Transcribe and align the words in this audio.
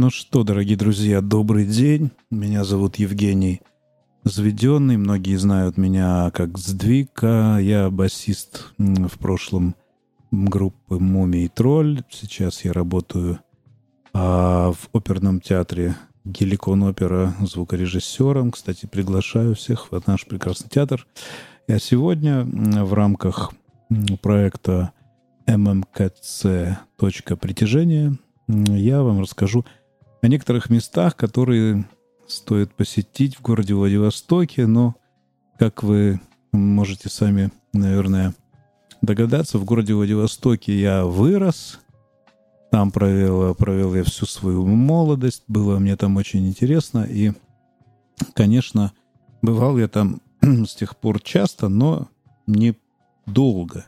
Ну 0.00 0.10
что, 0.10 0.44
дорогие 0.44 0.76
друзья, 0.76 1.20
добрый 1.20 1.66
день. 1.66 2.12
Меня 2.30 2.62
зовут 2.62 3.00
Евгений 3.00 3.62
Заведенный. 4.22 4.96
Многие 4.96 5.34
знают 5.34 5.76
меня 5.76 6.30
как 6.30 6.56
Сдвика. 6.56 7.58
Я 7.58 7.90
басист 7.90 8.70
в 8.78 9.18
прошлом 9.18 9.74
группы 10.30 11.00
«Мумий 11.00 11.48
Тролль». 11.48 12.04
Сейчас 12.10 12.64
я 12.64 12.72
работаю 12.72 13.40
а, 14.12 14.70
в 14.70 14.88
оперном 14.92 15.40
театре 15.40 15.96
Геликон 16.24 16.84
Опера 16.84 17.34
звукорежиссером. 17.40 18.52
Кстати, 18.52 18.86
приглашаю 18.86 19.56
всех 19.56 19.90
в 19.90 20.06
наш 20.06 20.26
прекрасный 20.26 20.70
театр. 20.70 21.08
А 21.66 21.80
сегодня 21.80 22.44
в 22.44 22.94
рамках 22.94 23.52
проекта 24.22 24.92
MMKC 25.48 26.76
«Точка 26.96 27.34
притяжения» 27.34 28.16
я 28.46 29.02
вам 29.02 29.20
расскажу 29.20 29.66
о 30.20 30.28
некоторых 30.28 30.70
местах, 30.70 31.16
которые 31.16 31.88
стоит 32.26 32.74
посетить 32.74 33.36
в 33.36 33.42
городе 33.42 33.74
Владивостоке, 33.74 34.66
но, 34.66 34.94
как 35.58 35.82
вы 35.82 36.20
можете 36.52 37.08
сами, 37.08 37.50
наверное, 37.72 38.34
догадаться, 39.00 39.58
в 39.58 39.64
городе 39.64 39.94
Владивостоке 39.94 40.78
я 40.78 41.04
вырос, 41.04 41.80
там 42.70 42.90
провел, 42.90 43.54
провел 43.54 43.94
я 43.94 44.04
всю 44.04 44.26
свою 44.26 44.66
молодость, 44.66 45.44
было 45.48 45.78
мне 45.78 45.96
там 45.96 46.16
очень 46.16 46.46
интересно, 46.46 47.06
и, 47.08 47.32
конечно, 48.34 48.92
бывал 49.40 49.78
я 49.78 49.88
там 49.88 50.20
с 50.42 50.74
тех 50.74 50.96
пор 50.96 51.20
часто, 51.20 51.68
но 51.68 52.08
не 52.46 52.76
долго. 53.26 53.86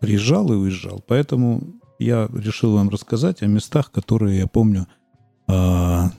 Приезжал 0.00 0.52
и 0.52 0.56
уезжал, 0.56 1.02
поэтому 1.06 1.62
я 1.98 2.28
решил 2.32 2.74
вам 2.74 2.90
рассказать 2.90 3.42
о 3.42 3.46
местах, 3.46 3.90
которые 3.90 4.38
я 4.38 4.46
помню 4.46 4.86
а, 5.46 6.10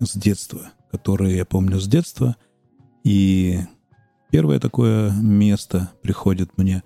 с 0.00 0.16
детства, 0.16 0.72
которые 0.90 1.36
я 1.36 1.44
помню 1.44 1.78
с 1.80 1.86
детства. 1.86 2.36
И 3.02 3.60
первое 4.30 4.60
такое 4.60 5.10
место 5.12 5.90
приходит 6.02 6.56
мне 6.56 6.82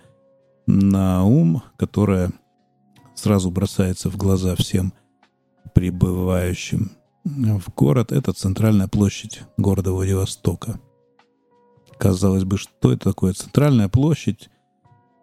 на 0.66 1.24
ум, 1.24 1.62
которое 1.76 2.32
сразу 3.14 3.50
бросается 3.50 4.10
в 4.10 4.16
глаза 4.16 4.54
всем 4.56 4.92
прибывающим 5.74 6.92
в 7.24 7.74
город, 7.76 8.10
это 8.10 8.32
центральная 8.32 8.88
площадь 8.88 9.42
города 9.58 9.92
Владивостока. 9.92 10.80
Казалось 11.98 12.44
бы, 12.44 12.56
что 12.56 12.92
это 12.92 13.10
такое? 13.10 13.32
Центральная 13.34 13.88
площадь. 13.88 14.48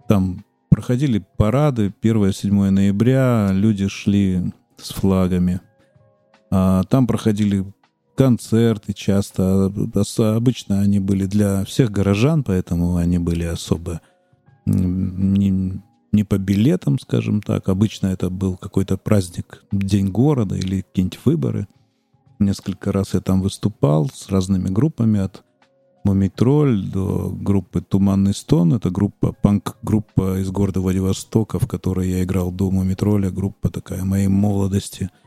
Там 0.07 0.45
проходили 0.69 1.25
парады 1.37 1.93
1-7 2.01 2.69
ноября, 2.69 3.49
люди 3.51 3.87
шли 3.87 4.53
с 4.77 4.91
флагами– 4.91 5.61
там 6.49 7.07
проходили 7.07 7.65
концерты 8.15 8.93
часто. 8.93 9.71
Обычно 10.17 10.79
они 10.79 10.99
были 10.99 11.25
для 11.25 11.65
всех 11.65 11.91
горожан, 11.91 12.43
поэтому 12.43 12.95
они 12.95 13.19
были 13.19 13.43
особо 13.43 14.01
не, 14.65 15.81
не 16.11 16.23
по 16.23 16.37
билетам, 16.37 16.97
скажем 16.97 17.41
так. 17.41 17.69
Обычно 17.69 18.07
это 18.07 18.29
был 18.29 18.57
какой-то 18.57 18.97
праздник, 18.97 19.63
День 19.71 20.09
города 20.09 20.55
или 20.55 20.81
какие-нибудь 20.81 21.19
выборы. 21.25 21.67
Несколько 22.39 22.91
раз 22.91 23.13
я 23.13 23.21
там 23.21 23.41
выступал 23.41 24.09
с 24.09 24.29
разными 24.29 24.69
группами 24.69 25.19
от 25.19 25.43
Мумитроль 26.03 26.83
до 26.85 27.29
группы 27.29 27.81
Туманный 27.81 28.33
Стон. 28.33 28.73
Это 28.73 28.91
группа, 28.91 29.33
панк-группа 29.33 30.39
из 30.39 30.51
города 30.51 30.79
Владивостока, 30.79 31.59
в 31.59 31.67
которой 31.67 32.09
я 32.09 32.23
играл 32.23 32.51
до 32.51 32.69
Мумитроля. 32.69 33.31
Группа 33.31 33.69
такая 33.69 34.03
моей 34.03 34.27
молодости– 34.27 35.09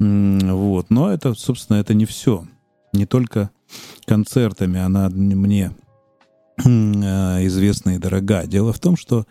вот. 0.00 0.88
Но 0.88 1.12
это, 1.12 1.34
собственно, 1.34 1.76
это 1.76 1.94
не 1.94 2.06
все. 2.06 2.46
Не 2.92 3.06
только 3.06 3.50
концертами 4.06 4.80
она 4.80 5.10
мне 5.10 5.72
а, 6.58 7.44
известна 7.46 7.96
и 7.96 7.98
дорога. 7.98 8.46
Дело 8.46 8.72
в 8.72 8.78
том, 8.78 8.96
что 8.96 9.26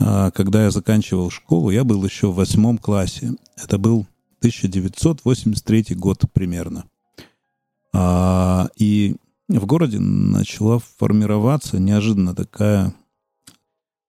а, 0.00 0.30
когда 0.32 0.64
я 0.64 0.70
заканчивал 0.70 1.30
школу, 1.30 1.70
я 1.70 1.84
был 1.84 2.04
еще 2.04 2.28
в 2.28 2.34
восьмом 2.34 2.76
классе. 2.78 3.34
Это 3.56 3.78
был 3.78 4.06
1983 4.38 5.94
год 5.94 6.24
примерно. 6.32 6.84
А, 7.94 8.68
и 8.76 9.16
в 9.48 9.64
городе 9.66 10.00
начала 10.00 10.80
формироваться 10.98 11.78
неожиданно 11.78 12.34
такая 12.34 12.94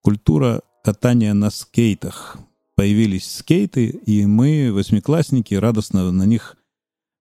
культура 0.02 0.62
катания 0.84 1.34
на 1.34 1.52
скейтах 1.52 2.38
появились 2.81 3.30
скейты, 3.30 3.90
и 3.90 4.25
мы, 4.25 4.72
восьмиклассники, 4.74 5.53
радостно 5.53 6.12
на 6.12 6.24
них 6.24 6.58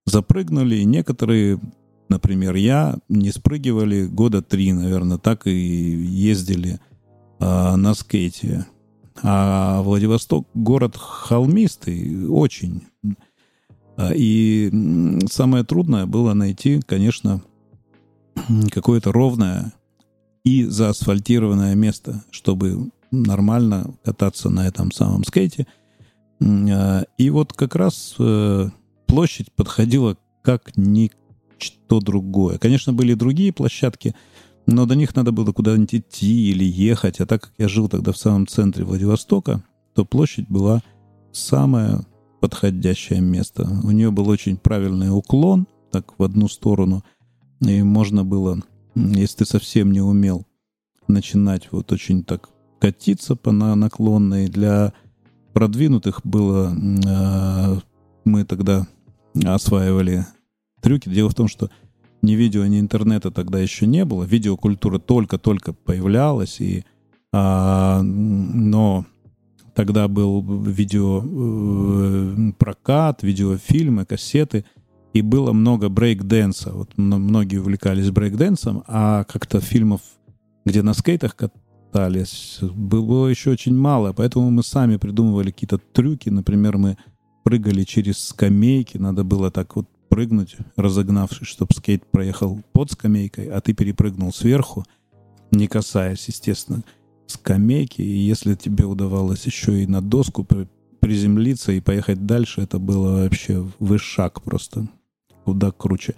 запрыгнули. 0.07 0.77
И 0.77 0.87
некоторые, 0.87 1.61
например, 2.09 2.55
я, 2.55 2.97
не 3.11 3.31
спрыгивали 3.31 4.07
года 4.07 4.41
три, 4.41 4.73
наверное, 4.73 5.19
так 5.19 5.47
и 5.47 5.51
ездили 5.53 6.81
а, 7.41 7.77
на 7.77 7.93
скейте. 7.93 8.65
А 9.23 9.83
Владивосток 9.83 10.49
город 10.55 10.97
холмистый, 10.97 12.27
очень. 12.27 12.85
А, 13.99 14.13
и 14.15 14.73
самое 15.31 15.63
трудное 15.63 16.07
было 16.07 16.33
найти, 16.33 16.81
конечно, 16.87 17.43
какое-то 18.71 19.13
ровное 19.13 19.75
и 20.43 20.65
заасфальтированное 20.65 21.75
место, 21.75 22.25
чтобы 22.31 22.91
нормально 23.11 23.95
кататься 24.05 24.51
на 24.51 24.67
этом 24.67 24.93
самом 24.93 25.25
скейте. 25.25 25.67
А, 26.43 27.05
и 27.19 27.31
вот 27.31 27.53
как 27.53 27.75
раз 27.75 28.15
э, 28.19 28.69
площадь 29.07 29.53
подходила 29.53 30.17
как 30.43 30.77
ничто 30.77 32.01
другое. 32.01 32.59
Конечно, 32.59 32.93
были 32.93 33.15
другие 33.15 33.53
площадки, 33.53 34.15
но 34.67 34.87
до 34.87 34.95
них 34.95 35.15
надо 35.15 35.33
было 35.33 35.53
куда-нибудь 35.53 35.95
идти 35.95 36.51
или 36.51 36.65
ехать. 36.65 37.21
А 37.21 37.27
так 37.27 37.43
как 37.43 37.53
я 37.59 37.69
жил 37.69 37.89
тогда 37.89 38.13
в 38.13 38.19
самом 38.19 38.47
центре 38.47 38.85
Владивостока, 38.85 39.63
то 39.95 40.05
площадь 40.05 40.49
была 40.49 40.83
самое 41.33 42.07
подходящее 42.41 43.21
место. 43.21 43.69
У 43.85 43.91
нее 43.91 44.11
был 44.11 44.29
очень 44.29 44.57
правильный 44.57 45.15
уклон, 45.15 45.67
так 45.91 46.19
в 46.19 46.23
одну 46.23 46.49
сторону. 46.49 47.05
И 47.61 47.83
можно 47.83 48.25
было, 48.25 48.63
если 48.95 49.39
ты 49.39 49.45
совсем 49.45 49.93
не 49.93 50.01
умел, 50.01 50.47
начинать 51.09 51.69
вот 51.71 51.93
очень 51.93 52.25
так 52.25 52.49
катиться 52.81 53.37
по 53.37 53.53
наклонной. 53.53 54.49
Для 54.49 54.93
продвинутых 55.53 56.23
было... 56.25 56.75
Э, 57.07 57.79
мы 58.25 58.45
тогда 58.45 58.87
осваивали 59.45 60.27
трюки. 60.81 61.09
Дело 61.09 61.31
в 61.31 61.35
том, 61.35 61.49
что 61.49 61.71
ни 62.23 62.33
видео, 62.33 62.67
ни 62.67 62.81
интернета 62.81 63.31
тогда 63.31 63.59
еще 63.59 63.87
не 63.87 64.05
было. 64.05 64.25
Видеокультура 64.25 64.99
только-только 64.99 65.73
появлялась. 65.73 66.61
И, 66.61 66.85
а, 67.33 68.03
но 68.03 69.07
тогда 69.75 70.09
был 70.09 70.43
видеопрокат, 70.63 71.25
э, 73.23 73.27
видеофильмы, 73.27 74.05
кассеты. 74.05 74.65
И 75.13 75.23
было 75.23 75.53
много 75.53 75.89
брейк-дэнса. 75.89 76.73
Вот 76.73 76.97
многие 76.97 77.59
увлекались 77.59 78.11
брейк-дэнсом, 78.11 78.85
а 78.87 79.25
как-то 79.25 79.61
фильмов, 79.61 80.03
где 80.65 80.83
на 80.83 80.95
скейтах 80.95 81.35
пытались. 81.91 82.59
Было 82.61 83.29
еще 83.29 83.51
очень 83.51 83.77
мало, 83.77 84.13
поэтому 84.13 84.51
мы 84.51 84.63
сами 84.63 84.97
придумывали 84.97 85.51
какие-то 85.51 85.79
трюки. 85.79 86.29
Например, 86.29 86.79
мы 86.79 86.97
прыгали 87.43 87.85
через 87.85 88.19
скамейки, 88.19 88.97
надо 88.97 89.25
было 89.25 89.51
так 89.51 89.77
вот 89.77 89.87
прыгнуть, 90.09 90.57
разогнавшись, 90.77 91.49
чтобы 91.49 91.73
скейт 91.75 92.05
проехал 92.07 92.61
под 92.73 92.91
скамейкой, 92.93 93.47
а 93.47 93.61
ты 93.61 93.75
перепрыгнул 93.75 94.33
сверху, 94.33 94.85
не 95.51 95.67
касаясь, 95.67 96.27
естественно, 96.29 96.83
скамейки. 97.27 98.03
И 98.03 98.19
если 98.19 98.55
тебе 98.55 98.85
удавалось 98.85 99.47
еще 99.47 99.83
и 99.83 99.87
на 99.87 100.01
доску 100.01 100.47
приземлиться 101.01 101.73
и 101.73 101.81
поехать 101.81 102.27
дальше, 102.27 102.61
это 102.61 102.79
было 102.79 103.23
вообще 103.23 103.67
вышаг 103.79 104.43
просто. 104.43 104.89
Куда 105.45 105.73
круче. 105.73 106.15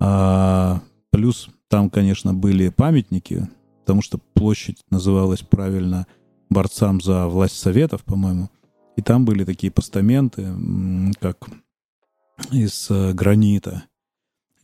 А, 0.00 0.80
плюс 1.10 1.48
там, 1.68 1.90
конечно, 1.90 2.32
были 2.32 2.70
памятники, 2.70 3.48
потому 3.86 4.02
что 4.02 4.18
площадь 4.18 4.80
называлась 4.90 5.42
правильно 5.42 6.08
борцам 6.50 7.00
за 7.00 7.28
власть 7.28 7.56
советов, 7.56 8.02
по-моему. 8.02 8.50
И 8.96 9.02
там 9.02 9.24
были 9.24 9.44
такие 9.44 9.70
постаменты, 9.70 10.48
как 11.20 11.48
из 12.50 12.90
э, 12.90 13.12
гранита. 13.12 13.84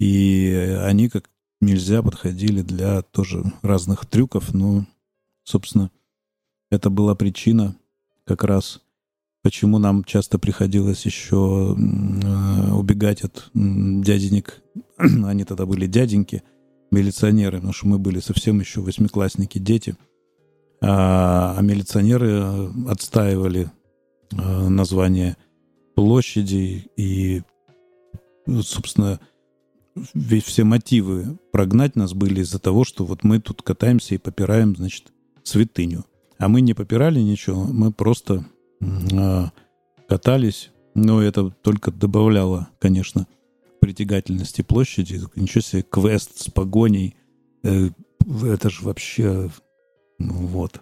И 0.01 0.77
они 0.83 1.09
как 1.09 1.31
нельзя 1.61 2.03
подходили 2.03 2.63
для 2.63 3.03
тоже 3.03 3.45
разных 3.63 4.07
трюков. 4.07 4.53
Ну, 4.55 4.87
собственно, 5.45 5.93
это 6.73 6.91
была 6.91 7.15
причина 7.15 7.77
как 8.25 8.43
раз, 8.43 8.81
почему 9.45 9.79
нам 9.79 10.03
часто 10.03 10.41
приходилось 10.41 11.07
еще 11.07 11.77
э, 11.79 12.73
убегать 12.73 13.23
от 13.23 13.51
дяденек. 13.55 14.61
Они 14.99 15.45
тогда 15.45 15.65
были 15.65 15.87
дяденьки– 15.87 16.43
милиционеры, 16.93 17.57
потому 17.57 17.73
что 17.73 17.89
мы 17.89 17.99
были 17.99 18.21
совсем 18.21 18.61
еще 18.61 18.81
восьмиклассники, 18.81 19.59
дети. 19.59 19.97
А, 20.81 21.57
а 21.57 21.63
милиционеры 21.63 22.31
э, 22.31 22.69
отстаивали 22.89 23.71
а, 24.37 24.69
название 24.69 25.37
площади 25.95 26.91
и 26.97 27.43
собственно, 28.63 29.21
ведь 30.15 30.45
все 30.45 30.65
мотивы 30.65 31.39
прогнать 31.53 31.97
нас 31.97 32.15
были 32.15 32.41
из-за 32.41 32.59
того, 32.59 32.85
что 32.85 33.05
вот 33.05 33.25
мы 33.25 33.41
тут 33.41 33.63
катаемся 33.63 34.15
и 34.15 34.19
попираем, 34.19 34.75
значит, 34.75 35.13
святыню. 35.45 36.05
А 36.39 36.49
мы 36.49 36.61
не 36.61 36.75
попирали 36.75 37.21
ничего, 37.21 37.65
мы 37.65 37.93
просто 37.93 38.45
э, 38.81 39.45
катались. 40.09 40.71
Но 40.95 41.23
это 41.23 41.51
только 41.51 41.91
добавляло, 41.91 42.69
конечно, 42.79 43.27
притягательности 43.83 44.63
площади. 44.63 45.21
Ничего 45.35 45.61
себе, 45.61 45.83
квест 45.83 46.39
с 46.39 46.49
погоней. 46.49 47.17
Э, 47.65 47.91
это 48.45 48.71
же 48.71 48.85
вообще... 48.85 49.51
Ну, 50.21 50.47
вот. 50.47 50.81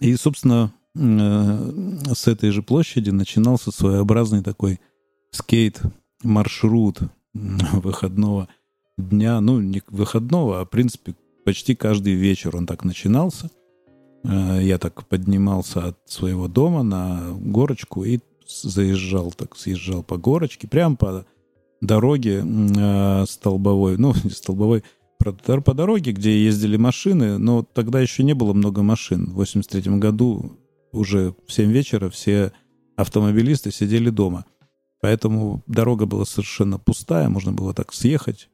И, 0.00 0.14
собственно, 0.16 0.74
э, 0.94 2.12
с 2.14 2.28
этой 2.28 2.50
же 2.50 2.62
площади 2.62 3.08
начинался 3.08 3.70
своеобразный 3.70 4.42
такой 4.42 4.80
скейт-маршрут 5.30 6.98
выходного 7.32 8.48
дня. 8.98 9.40
Ну, 9.40 9.62
не 9.62 9.82
выходного, 9.88 10.60
а, 10.60 10.66
в 10.66 10.68
принципе, 10.68 11.14
почти 11.46 11.74
каждый 11.74 12.12
вечер 12.12 12.54
он 12.54 12.66
так 12.66 12.84
начинался. 12.84 13.50
Э, 14.24 14.60
я 14.62 14.76
так 14.76 15.06
поднимался 15.06 15.86
от 15.88 15.98
своего 16.04 16.48
дома 16.48 16.82
на 16.82 17.30
горочку 17.32 18.04
и 18.04 18.20
заезжал, 18.46 19.32
так 19.32 19.56
съезжал 19.56 20.02
по 20.02 20.18
горочке, 20.18 20.68
прямо 20.68 20.96
по 20.96 21.24
дороге 21.80 22.44
э, 22.44 23.24
столбовой, 23.26 23.96
ну, 23.96 24.14
не 24.24 24.30
столбовой, 24.30 24.82
по 25.18 25.74
дороге, 25.74 26.12
где 26.12 26.44
ездили 26.44 26.76
машины, 26.76 27.38
но 27.38 27.62
тогда 27.62 28.00
еще 28.00 28.22
не 28.22 28.34
было 28.34 28.52
много 28.52 28.82
машин. 28.82 29.30
В 29.30 29.34
83 29.34 29.98
году 29.98 30.58
уже 30.92 31.34
в 31.46 31.52
7 31.52 31.70
вечера 31.72 32.10
все 32.10 32.52
автомобилисты 32.96 33.72
сидели 33.72 34.10
дома. 34.10 34.44
Поэтому 35.00 35.62
дорога 35.66 36.06
была 36.06 36.24
совершенно 36.24 36.78
пустая, 36.78 37.28
можно 37.28 37.52
было 37.52 37.74
так 37.74 37.92
съехать 37.92 38.48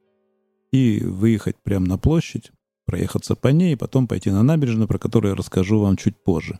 и 0.73 1.01
выехать 1.05 1.57
прямо 1.63 1.87
на 1.87 1.99
площадь, 1.99 2.51
проехаться 2.85 3.37
по 3.37 3.49
ней, 3.49 3.77
потом 3.77 4.09
пойти 4.09 4.31
на 4.31 4.43
набережную, 4.43 4.89
про 4.89 4.99
которую 4.99 5.31
я 5.31 5.37
расскажу 5.37 5.79
вам 5.79 5.97
чуть 5.97 6.23
позже. 6.23 6.59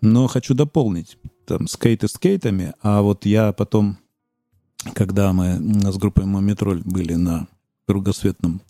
Но 0.00 0.26
хочу 0.26 0.54
дополнить, 0.54 1.18
там 1.46 1.66
скейты 1.66 2.08
скейтами, 2.08 2.74
а 2.82 3.02
вот 3.02 3.24
я 3.24 3.52
потом, 3.52 3.98
когда 4.94 5.32
мы 5.32 5.58
с 5.92 5.96
группой 5.96 6.24
Мометроль 6.24 6.82
были 6.84 7.14
на 7.14 7.46
кругосветном 7.86 8.60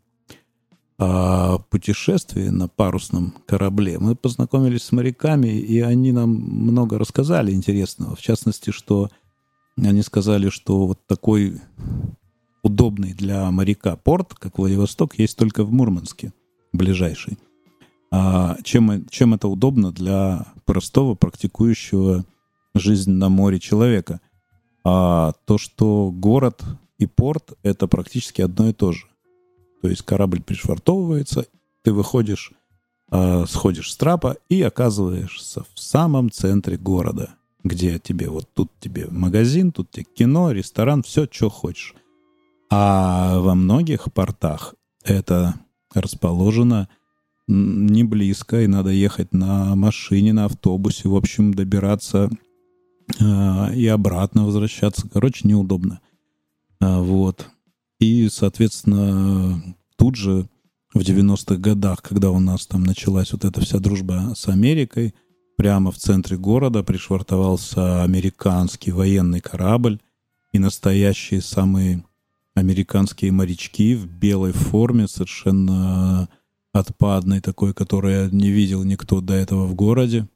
а, 0.98 1.58
путешествии 1.58 2.48
на 2.48 2.68
парусном 2.68 3.34
корабле, 3.46 3.98
мы 3.98 4.14
познакомились 4.14 4.82
с 4.82 4.92
моряками, 4.92 5.48
и 5.48 5.80
они 5.80 6.12
нам 6.12 6.30
много 6.30 6.98
рассказали 6.98 7.52
интересного. 7.52 8.16
В 8.16 8.20
частности, 8.20 8.70
что 8.70 9.10
они 9.76 10.02
сказали, 10.02 10.48
что 10.48 10.86
вот 10.86 11.06
такой 11.06 11.60
удобный 12.62 13.12
для 13.12 13.50
моряка 13.50 13.96
порт, 13.96 14.34
как 14.34 14.58
Владивосток, 14.58 15.18
есть 15.18 15.36
только 15.36 15.64
в 15.64 15.72
Мурманске, 15.72 16.32
ближайший. 16.72 17.38
А 18.10 18.56
чем, 18.62 19.06
чем 19.08 19.34
это 19.34 19.48
удобно 19.48 19.92
для 19.92 20.46
простого 20.64 21.14
практикующего 21.14 22.24
жизнь 22.74 23.10
на 23.10 23.28
море 23.28 23.60
человека? 23.60 24.20
А 24.88 25.32
то, 25.46 25.58
что 25.58 26.12
город 26.12 26.62
и 26.98 27.06
порт— 27.06 27.54
это 27.64 27.88
практически 27.88 28.40
одно 28.40 28.68
и 28.68 28.72
то 28.72 28.92
же. 28.92 29.06
То 29.82 29.88
есть 29.88 30.02
корабль 30.02 30.40
пришвартовывается, 30.40 31.46
ты 31.82 31.92
выходишь, 31.92 32.52
э, 33.10 33.46
сходишь 33.48 33.90
с 33.90 33.96
трапа 33.96 34.36
и 34.48 34.62
оказываешься 34.62 35.64
в 35.74 35.80
самом 35.80 36.30
центре 36.30 36.76
города, 36.76 37.30
где 37.64 37.98
тебе 37.98 38.28
вот 38.28 38.48
тут 38.54 38.70
тебе 38.78 39.08
магазин, 39.10 39.72
тут 39.72 39.90
тебе 39.90 40.04
кино, 40.04 40.52
ресторан, 40.52 41.02
все, 41.02 41.26
что 41.28 41.50
хочешь. 41.50 41.96
А 42.70 43.40
во 43.40 43.56
многих 43.56 44.12
портах 44.12 44.76
это 45.02 45.56
расположено 45.94 46.88
не 47.48 48.04
близко, 48.04 48.62
и 48.62 48.68
надо 48.68 48.90
ехать 48.90 49.32
на 49.32 49.74
машине, 49.74 50.32
на 50.32 50.44
автобусе, 50.44 51.08
в 51.08 51.16
общем, 51.16 51.54
добираться 51.54 52.30
и 53.18 53.86
обратно 53.86 54.44
возвращаться. 54.44 55.08
Короче, 55.08 55.46
неудобно. 55.46 56.00
А, 56.80 57.00
вот. 57.00 57.48
И, 57.98 58.28
соответственно, 58.28 59.62
тут 59.96 60.16
же 60.16 60.48
в 60.92 61.00
90-х 61.00 61.56
годах, 61.56 62.02
когда 62.02 62.30
у 62.30 62.40
нас 62.40 62.66
там 62.66 62.84
началась 62.84 63.32
вот 63.32 63.44
эта 63.44 63.60
вся 63.60 63.78
дружба 63.78 64.34
с 64.36 64.48
Америкой, 64.48 65.14
прямо 65.56 65.90
в 65.90 65.96
центре 65.96 66.36
города 66.36 66.82
пришвартовался 66.82 68.02
американский 68.02 68.92
военный 68.92 69.40
корабль, 69.40 70.00
и 70.52 70.58
настоящие 70.58 71.42
самые 71.42 72.04
американские 72.54 73.32
морячки 73.32 73.94
в 73.94 74.06
белой 74.06 74.52
форме, 74.52 75.06
совершенно 75.06 76.28
отпадной 76.72 77.40
такой, 77.40 77.74
которую 77.74 78.34
не 78.34 78.50
видел 78.50 78.82
никто 78.82 79.20
до 79.20 79.34
этого 79.34 79.66
в 79.66 79.74
городе, 79.74 80.28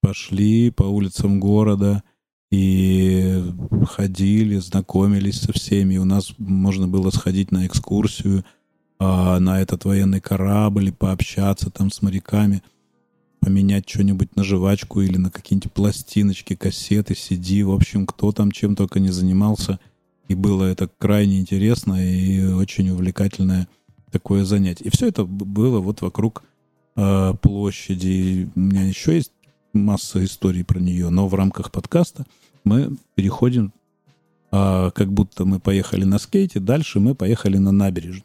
пошли 0.00 0.70
по 0.70 0.84
улицам 0.84 1.38
города— 1.38 2.02
и 2.50 3.42
ходили, 3.86 4.56
знакомились 4.56 5.40
со 5.40 5.52
всеми. 5.52 5.96
У 5.96 6.04
нас 6.04 6.34
можно 6.38 6.86
было 6.86 7.10
сходить 7.10 7.50
на 7.50 7.66
экскурсию 7.66 8.44
а, 8.98 9.38
на 9.40 9.60
этот 9.60 9.84
военный 9.84 10.20
корабль 10.20 10.88
и 10.88 10.92
пообщаться 10.92 11.70
там 11.70 11.90
с 11.90 12.00
моряками, 12.00 12.62
поменять 13.40 13.88
что-нибудь 13.88 14.36
на 14.36 14.44
жвачку 14.44 15.00
или 15.00 15.16
на 15.16 15.30
какие-нибудь 15.30 15.72
пластиночки, 15.72 16.54
кассеты, 16.54 17.14
CD. 17.14 17.64
В 17.64 17.72
общем, 17.72 18.06
кто 18.06 18.32
там 18.32 18.50
чем 18.50 18.76
только 18.76 19.00
не 19.00 19.10
занимался. 19.10 19.80
И 20.28 20.34
было 20.34 20.64
это 20.64 20.88
крайне 20.98 21.40
интересно 21.40 21.94
и 22.02 22.44
очень 22.44 22.88
увлекательное 22.90 23.68
такое 24.10 24.44
занятие. 24.44 24.84
И 24.84 24.90
все 24.90 25.08
это 25.08 25.24
было 25.24 25.80
вот 25.80 26.00
вокруг 26.00 26.44
э, 26.96 27.34
площади. 27.42 28.48
У 28.54 28.60
меня 28.60 28.84
еще 28.84 29.16
есть 29.16 29.32
масса 29.74 30.24
историй 30.24 30.64
про 30.64 30.78
нее, 30.78 31.10
но 31.10 31.28
в 31.28 31.34
рамках 31.34 31.70
подкаста 31.70 32.26
мы 32.64 32.96
переходим, 33.14 33.72
а, 34.50 34.90
как 34.90 35.12
будто 35.12 35.44
мы 35.44 35.60
поехали 35.60 36.04
на 36.04 36.18
скейте, 36.18 36.60
дальше 36.60 37.00
мы 37.00 37.14
поехали 37.14 37.58
на 37.58 37.72
набережную. 37.72 38.24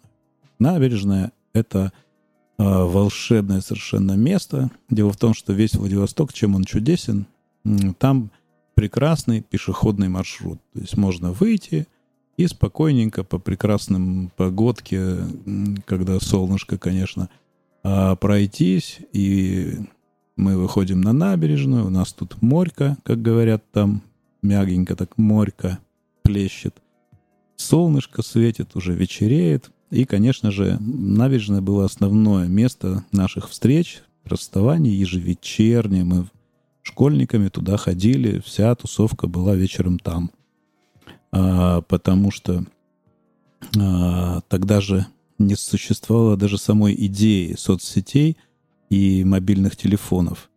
Набережная— 0.60 1.32
это 1.54 1.92
а, 2.58 2.86
волшебное 2.86 3.62
совершенно 3.62 4.14
место. 4.14 4.70
Дело 4.90 5.12
в 5.12 5.18
том, 5.18 5.34
что 5.34 5.54
весь 5.54 5.74
Владивосток, 5.74 6.34
чем 6.34 6.56
он 6.56 6.64
чудесен, 6.64 7.26
там 7.98 8.32
прекрасный 8.76 9.42
пешеходный 9.42 10.08
маршрут. 10.08 10.60
То 10.74 10.80
есть 10.80 10.96
можно 10.96 11.32
выйти 11.32 11.88
и 12.38 12.48
спокойненько 12.48 13.26
по 13.26 13.38
прекрасным 13.38 14.32
погодке, 14.38 15.18
когда 15.86 16.20
солнышко, 16.22 16.78
конечно, 16.78 17.30
а, 17.84 18.16
пройтись 18.16 19.00
и 19.12 19.80
мы 20.40 20.58
выходим 20.58 21.02
на 21.02 21.12
набережную, 21.12 21.86
у 21.86 21.90
нас 21.90 22.14
тут 22.14 22.42
морька, 22.42 22.98
как 23.04 23.22
говорят 23.22 23.70
там, 23.72 24.02
мягенько 24.42 24.96
так 24.96 25.18
морька 25.18 25.80
плещет. 26.24 26.82
Солнышко 27.58 28.22
светит, 28.22 28.76
уже 28.76 28.94
вечереет. 28.94 29.70
И, 29.92 30.06
конечно 30.06 30.50
же, 30.50 30.78
набережная 30.80 31.60
было 31.60 31.84
основное 31.84 32.48
место 32.48 33.04
наших 33.12 33.50
встреч, 33.50 34.02
расставаний 34.24 34.92
ежевечерне. 34.92 36.06
Мы 36.06 36.28
школьниками 36.84 37.50
туда 37.50 37.76
ходили, 37.76 38.40
вся 38.40 38.74
тусовка 38.76 39.28
была 39.28 39.56
вечером 39.56 40.00
там. 40.00 40.32
А, 41.32 41.82
потому 41.82 42.32
что 42.32 42.64
а, 43.78 44.40
тогда 44.48 44.80
же 44.80 45.06
не 45.38 45.56
существовало 45.56 46.38
даже 46.38 46.58
самой 46.58 46.96
идеи 46.98 47.56
соцсетей– 47.58 48.38
и 48.90 49.24
мобильных 49.24 49.76
телефонов. 49.76 50.50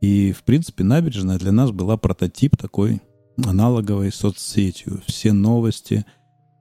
И, 0.00 0.32
в 0.32 0.42
принципе, 0.44 0.84
набережная 0.84 1.38
для 1.38 1.52
нас 1.52 1.70
была 1.70 1.96
прототип 1.96 2.56
такой 2.56 3.00
аналоговой 3.44 4.12
соцсетью. 4.12 5.02
Все 5.06 5.32
новости, 5.32 6.04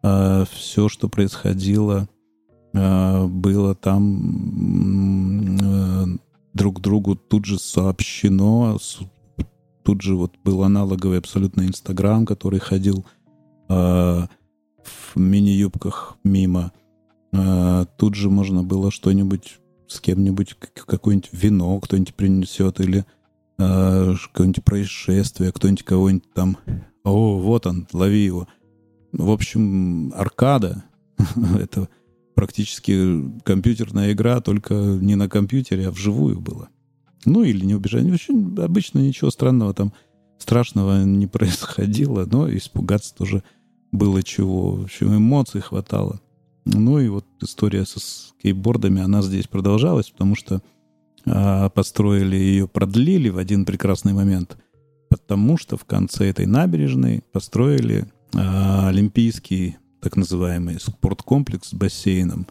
э, 0.04 0.46
все, 0.52 0.90
что 0.90 1.10
происходило, 1.10 2.08
э, 2.74 3.26
было 3.28 3.76
там 3.76 5.58
э, 5.62 6.06
друг 6.54 6.82
другу 6.82 7.16
тут 7.16 7.46
же 7.46 7.60
сообщено. 7.60 8.78
Тут 9.84 10.02
же 10.02 10.16
вот 10.16 10.34
был 10.44 10.64
аналоговый 10.64 11.20
абсолютно 11.20 11.62
Инстаграм, 11.68 12.26
который 12.26 12.60
ходил 12.60 13.06
э, 13.70 13.74
в 13.74 15.16
мини-юбках 15.16 16.18
мимо. 16.24 16.72
Тут 17.98 18.16
же 18.16 18.30
можно 18.30 18.64
было 18.64 18.92
что-нибудь 18.92 19.60
с 19.88 20.00
кем-нибудь 20.00 20.56
какое-нибудь 20.74 21.30
вино 21.32 21.80
кто-нибудь 21.80 22.16
принесет 22.16 22.80
или 22.80 23.06
э, 23.58 24.16
какое-нибудь 24.32 24.64
происшествие, 24.64 25.52
кто-нибудь 25.52 25.84
кого-нибудь 25.84 26.34
там, 26.34 26.58
о, 27.04 27.40
вот 27.40 27.68
он, 27.68 27.88
лови 27.94 28.26
его. 28.26 28.48
В 29.12 29.32
общем, 29.32 30.14
аркада— 30.16 30.84
это 31.60 31.88
практически 32.36 33.32
компьютерная 33.44 34.12
игра, 34.12 34.42
только 34.42 34.74
не 34.74 35.16
на 35.16 35.30
компьютере, 35.30 35.88
а 35.88 35.92
вживую 35.92 36.40
было. 36.42 36.70
Ну, 37.24 37.44
или 37.44 37.66
не 37.66 37.74
убежать. 37.74 38.06
Очень 38.06 38.56
обычно 38.58 39.00
ничего 39.00 39.32
странного 39.32 39.74
там, 39.74 39.94
страшного 40.38 41.04
не 41.04 41.28
происходило, 41.28 42.26
но 42.26 42.50
испугаться 42.54 43.16
тоже 43.16 43.44
было 43.92 44.22
чего. 44.22 44.72
В 44.72 44.84
общем, 44.84 45.16
эмоций 45.16 45.62
хватало. 45.62 46.22
Ну 46.66 47.00
и 47.00 47.08
вот 47.10 47.26
история 47.42 47.86
со 47.86 48.00
скейтбордами, 48.00 49.02
она 49.02 49.22
здесь 49.22 49.48
продолжалась, 49.48 50.10
потому 50.10 50.36
что 50.36 50.62
э, 51.26 51.70
построили 51.70 52.36
ее, 52.36 52.68
продлили 52.68 53.30
в 53.30 53.38
один 53.38 53.66
прекрасный 53.66 54.14
момент, 54.14 54.58
потому 55.10 55.58
что 55.58 55.78
в 55.78 55.86
конце 55.86 56.30
этой 56.30 56.48
набережной 56.48 57.24
построили 57.32 58.08
э, 58.34 58.88
олимпийский 58.88 59.78
так 60.02 60.18
называемый 60.18 60.80
спорткомплекс 60.80 61.70
с 61.70 61.74
бассейном, 61.76 62.48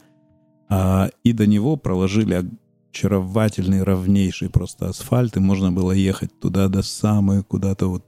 э, 0.70 1.08
и 1.24 1.32
до 1.32 1.48
него 1.48 1.76
проложили 1.76 2.48
очаровательный, 2.92 3.82
ровнейший 3.82 4.48
просто 4.48 4.88
асфальт, 4.88 5.36
и 5.36 5.40
можно 5.40 5.72
было 5.72 5.90
ехать 5.90 6.38
туда 6.38 6.68
до 6.68 6.82
самой, 6.82 7.42
куда-то 7.42 7.88
вот 7.88 8.06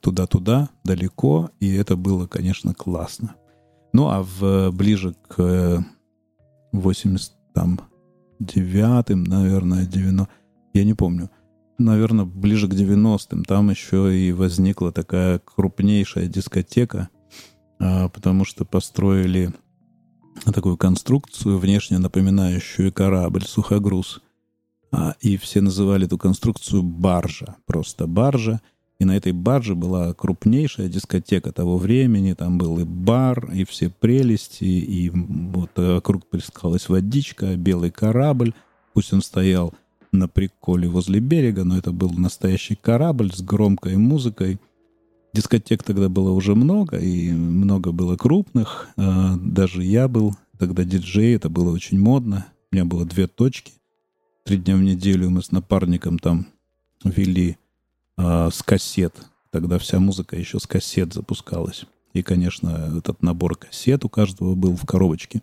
туда-туда, 0.00 0.68
далеко, 0.84 1.50
и 1.58 1.72
это 1.74 1.96
было, 1.96 2.28
конечно, 2.28 2.72
классно. 2.72 3.34
Ну, 3.92 4.08
а 4.08 4.22
в, 4.22 4.70
ближе 4.70 5.14
к 5.28 5.84
89-м, 6.72 9.24
наверное, 9.24 9.86
90 9.86 10.28
я 10.74 10.84
не 10.84 10.94
помню, 10.94 11.30
наверное, 11.78 12.24
ближе 12.24 12.68
к 12.68 12.72
90-м, 12.72 13.44
там 13.44 13.70
еще 13.70 14.16
и 14.16 14.32
возникла 14.32 14.92
такая 14.92 15.38
крупнейшая 15.38 16.26
дискотека, 16.26 17.08
а, 17.78 18.08
потому 18.08 18.44
что 18.44 18.64
построили 18.64 19.52
такую 20.46 20.76
конструкцию, 20.76 21.58
внешне 21.58 21.98
напоминающую 21.98 22.92
корабль, 22.92 23.44
сухогруз. 23.44 24.22
А, 24.90 25.14
и 25.20 25.36
все 25.36 25.60
называли 25.60 26.06
эту 26.06 26.18
конструкцию 26.18 26.82
баржа, 26.82 27.56
просто 27.66 28.06
баржа. 28.06 28.60
И 29.02 29.04
на 29.04 29.16
этой 29.16 29.32
барже 29.32 29.74
была 29.74 30.14
крупнейшая 30.14 30.88
дискотека 30.88 31.50
того 31.50 31.76
времени. 31.76 32.34
Там 32.34 32.56
был 32.56 32.78
и 32.78 32.84
бар, 32.84 33.50
и 33.52 33.64
все 33.64 33.90
прелести, 33.90 34.62
и 34.62 35.10
вот 35.10 35.70
вокруг 35.74 36.24
плескалась 36.26 36.88
водичка, 36.88 37.56
белый 37.56 37.90
корабль. 37.90 38.54
Пусть 38.94 39.12
он 39.12 39.20
стоял 39.20 39.74
на 40.12 40.28
приколе 40.28 40.88
возле 40.88 41.18
берега, 41.18 41.64
но 41.64 41.76
это 41.76 41.90
был 41.90 42.10
настоящий 42.10 42.76
корабль 42.76 43.32
с 43.32 43.42
громкой 43.42 43.96
музыкой. 43.96 44.60
Дискотек 45.34 45.82
тогда 45.82 46.08
было 46.08 46.30
уже 46.30 46.54
много, 46.54 46.98
и 46.98 47.32
много 47.32 47.90
было 47.90 48.16
крупных. 48.16 48.88
А, 48.96 49.36
даже 49.36 49.82
я 49.82 50.06
был 50.06 50.36
тогда 50.60 50.84
диджей, 50.84 51.34
это 51.34 51.48
было 51.48 51.72
очень 51.72 51.98
модно. 51.98 52.46
У 52.70 52.76
меня 52.76 52.84
было 52.84 53.04
две 53.04 53.26
точки. 53.26 53.72
Три 54.44 54.58
дня 54.58 54.76
в 54.76 54.82
неделю 54.82 55.28
мы 55.28 55.42
с 55.42 55.50
напарником 55.50 56.20
там 56.20 56.46
вели 57.02 57.56
э, 58.22 58.50
с 58.52 58.62
кассет. 58.62 59.14
Тогда 59.50 59.78
вся 59.78 59.98
музыка 59.98 60.36
еще 60.36 60.58
с 60.58 60.66
кассет 60.66 61.12
запускалась. 61.12 61.84
И, 62.14 62.22
конечно, 62.22 62.92
этот 62.98 63.22
набор 63.22 63.56
кассет 63.56 64.04
у 64.04 64.08
каждого 64.08 64.54
был 64.54 64.76
в 64.76 64.86
коробочке. 64.86 65.42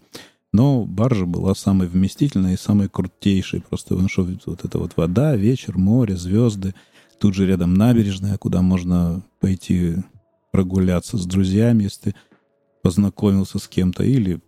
Но 0.52 0.86
баржа 0.86 1.26
была 1.26 1.54
самой 1.54 1.88
вместительной 1.88 2.56
и 2.56 2.58
самой 2.58 2.90
крутейшей. 2.90 3.62
Просто 3.62 3.90
потому 3.90 4.10
что 4.10 4.28
вот 4.46 4.66
эта 4.66 4.80
вот 4.80 4.94
вода, 4.96 5.36
вечер, 5.36 5.78
море, 5.78 6.16
звезды. 6.16 6.74
Тут 7.20 7.36
же 7.36 7.46
рядом 7.46 7.74
набережная, 7.74 8.38
куда 8.38 8.62
можно 8.62 9.24
пойти 9.40 9.98
прогуляться 10.52 11.18
с 11.18 11.26
друзьями, 11.26 11.84
если 11.84 12.12
ты 12.12 12.16
познакомился 12.82 13.60
с 13.60 13.68
кем-то, 13.68 14.04
или 14.04 14.42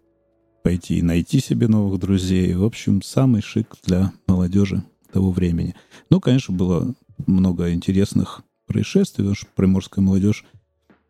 пойти 0.64 0.98
и 0.98 1.02
найти 1.02 1.40
себе 1.40 1.68
новых 1.68 2.00
друзей. 2.00 2.54
В 2.54 2.64
общем, 2.64 3.02
самый 3.02 3.42
шик 3.42 3.76
для 3.84 4.14
молодежи 4.28 4.84
того 5.12 5.32
времени. 5.32 5.76
Ну, 6.10 6.20
конечно, 6.20 6.56
было 6.56 6.96
много 7.28 7.74
интересных 7.74 8.42
происшествий, 8.66 9.24
потому 9.24 9.36
что 9.36 9.48
приморская 9.56 10.04
молодежь 10.04 10.46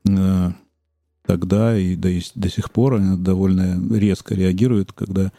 э, 0.08 0.52
тогда 1.26 1.78
и 1.78 1.96
до, 1.96 2.10
до 2.36 2.50
сих 2.50 2.72
пор 2.72 2.96
она 2.96 3.18
довольно 3.18 3.80
резко 3.96 4.36
реагирует, 4.36 4.92
когда 4.92 5.32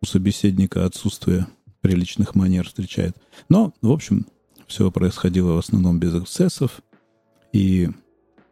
у 0.00 0.06
собеседника 0.06 0.84
отсутствие 0.84 1.46
приличных 1.80 2.34
манер 2.34 2.66
встречает. 2.66 3.16
Но, 3.48 3.72
в 3.82 3.90
общем, 3.90 4.26
все 4.66 4.90
происходило 4.90 5.52
в 5.54 5.58
основном 5.58 5.98
без 5.98 6.14
эксцессов 6.14 6.80
и 7.52 7.88
э, 7.88 7.90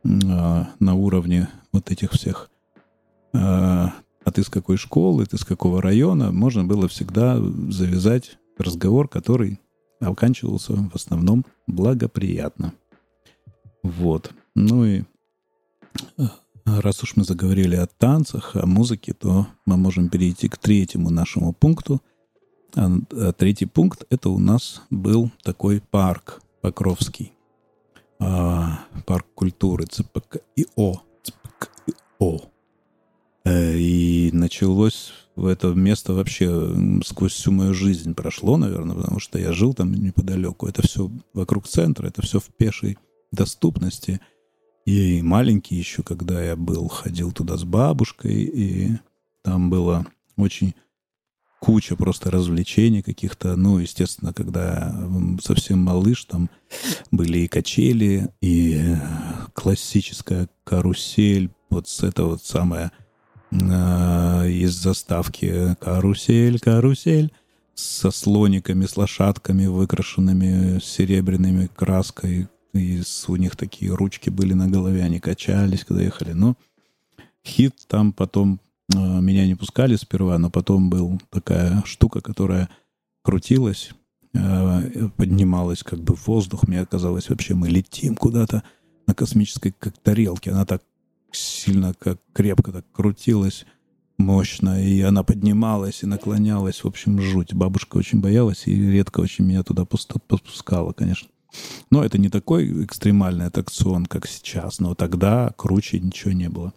на 0.03 0.95
уровне 0.95 1.49
вот 1.73 1.91
этих 1.91 2.13
всех 2.13 2.51
э, 3.33 3.39
а 4.27 4.33
ты 4.33 4.43
с 4.43 4.49
какой 4.49 4.77
школы, 4.77 5.25
ты 5.25 5.39
с 5.39 5.45
какого 5.45 5.81
района, 5.81 6.33
можно 6.33 6.65
было 6.65 6.89
всегда 6.89 7.39
завязать 7.69 8.39
разговор, 8.59 9.07
который 9.07 9.61
оканчивался 10.01 10.75
в 10.75 10.95
основном 10.95 11.45
благоприятно. 11.67 12.73
Вот. 13.83 14.33
Ну 14.55 14.85
и 14.85 15.03
э, 16.19 16.25
раз 16.65 17.03
уж 17.03 17.17
мы 17.17 17.25
заговорили 17.25 17.77
о 17.77 17.87
танцах, 17.87 18.57
о 18.57 18.67
музыке, 18.67 19.13
то 19.13 19.47
мы 19.65 19.77
можем 19.77 20.09
перейти 20.09 20.49
к 20.49 20.59
третьему 20.59 21.11
нашему 21.11 21.53
пункту. 21.53 22.03
А, 22.75 22.91
а 23.13 23.33
третий 23.33 23.67
пункт— 23.67 24.05
это 24.11 24.29
у 24.31 24.39
нас 24.39 24.83
был 24.91 25.31
такой 25.43 25.81
парк 25.81 26.43
Покровский. 26.61 27.33
А, 28.19 28.81
парк 29.07 29.27
культуры 29.35 29.87
ЦПКИО. 29.87 31.03
ЦПКИО. 31.23 32.56
Э, 33.47 33.77
и 33.77 34.31
началось 34.33 35.13
это 35.37 35.69
место 35.69 36.15
вообще 36.15 37.01
сквозь 37.05 37.33
всю 37.33 37.53
мою 37.53 37.75
жизнь 37.75 38.15
прошло, 38.15 38.57
наверное, 38.57 38.97
потому 38.97 39.21
что 39.21 39.39
я 39.39 39.53
жил 39.53 39.73
там 39.73 39.95
неподалеку. 39.95 40.67
Это 40.67 40.83
все 40.83 41.11
вокруг 41.33 41.69
центра, 41.69 42.09
это 42.09 42.23
все 42.23 42.41
в 42.41 42.47
пешей 42.47 42.99
доступности. 43.31 44.21
И 44.85 45.23
маленький 45.23 45.77
еще, 45.77 46.03
когда 46.03 46.43
я 46.43 46.57
был, 46.57 46.89
ходил 46.89 47.31
туда 47.33 47.57
с 47.57 47.65
бабушкой, 47.65 48.35
и 48.35 48.93
там 49.43 49.71
было 49.71 50.07
очень 50.37 50.75
куча 51.61 51.95
просто 51.95 52.31
развлечений 52.31 53.03
каких-то. 53.03 53.55
Ну, 53.57 53.79
естественно, 53.79 54.33
когда 54.33 54.93
совсем 55.41 55.81
малыш, 55.81 56.25
там 56.25 56.51
были 57.13 57.41
и 57.41 57.49
качели, 57.49 58.29
и 58.41 58.97
классическая 59.55 60.49
карусель, 60.65 61.51
вот 61.71 61.89
с 61.89 62.03
это 62.03 62.25
вот 62.25 62.43
самое 62.45 62.87
э, 62.87 63.06
из 63.53 64.73
заставки 64.73 65.77
«Карусель, 65.81 66.59
карусель» 66.59 67.33
со 67.77 68.11
слониками, 68.11 68.87
с 68.87 68.97
лошадками, 68.97 69.67
выкрашенными 69.67 70.81
серебряными 70.81 71.69
краской. 71.75 72.49
И 72.73 73.03
у 73.29 73.37
них 73.37 73.57
такие 73.57 73.95
ручки 73.95 74.31
были 74.31 74.55
на 74.55 74.69
голове, 74.69 75.03
они 75.03 75.21
качались, 75.21 75.85
когда 75.85 76.03
ехали. 76.03 76.33
Но 76.33 76.57
хит 77.45 77.75
там 77.87 78.13
потом 78.13 78.61
э, 78.95 78.99
меня 78.99 79.47
не 79.47 79.55
пускали 79.55 79.97
сперва, 79.97 80.39
но 80.39 80.51
потом 80.51 80.91
был 80.91 81.21
такая 81.31 81.83
штука, 81.87 82.21
которая 82.21 82.69
крутилась, 83.23 83.91
э, 84.35 85.09
поднималась 85.17 85.83
как 85.83 86.01
бы 86.01 86.17
в 86.17 86.27
воздух. 86.27 86.67
Мне 86.67 86.85
казалось, 86.87 87.29
вообще 87.29 87.55
мы 87.55 87.69
летим 87.69 88.17
куда-то 88.17 88.63
на 89.07 89.15
космической 89.15 89.75
как 89.79 89.97
тарелке. 89.99 90.51
Она 90.51 90.65
так 90.65 90.83
сильно, 91.37 91.95
как 91.95 92.19
крепко 92.33 92.73
так 92.73 92.85
крутилась 92.93 93.67
мощно, 94.19 94.83
и 94.83 95.01
она 95.03 95.23
поднималась 95.23 96.03
и 96.03 96.07
наклонялась. 96.07 96.85
В 96.85 96.89
общем, 96.89 97.21
жуть. 97.21 97.55
Бабушка 97.55 97.97
очень 97.97 98.21
боялась 98.21 98.67
и 98.67 98.75
редко 98.75 99.21
очень 99.21 99.45
меня 99.45 99.63
туда 99.63 99.85
подпускала, 99.85 100.93
конечно. 100.93 101.29
Но 101.91 102.05
это 102.05 102.19
не 102.19 102.29
такой 102.29 102.85
экстремальный 102.85 103.47
аттракцион, 103.47 104.07
как 104.07 104.27
сейчас, 104.27 104.79
но 104.79 104.95
тогда 104.95 105.53
круче 105.57 106.01
ничего 106.01 106.33
не 106.33 106.49
было. 106.49 106.75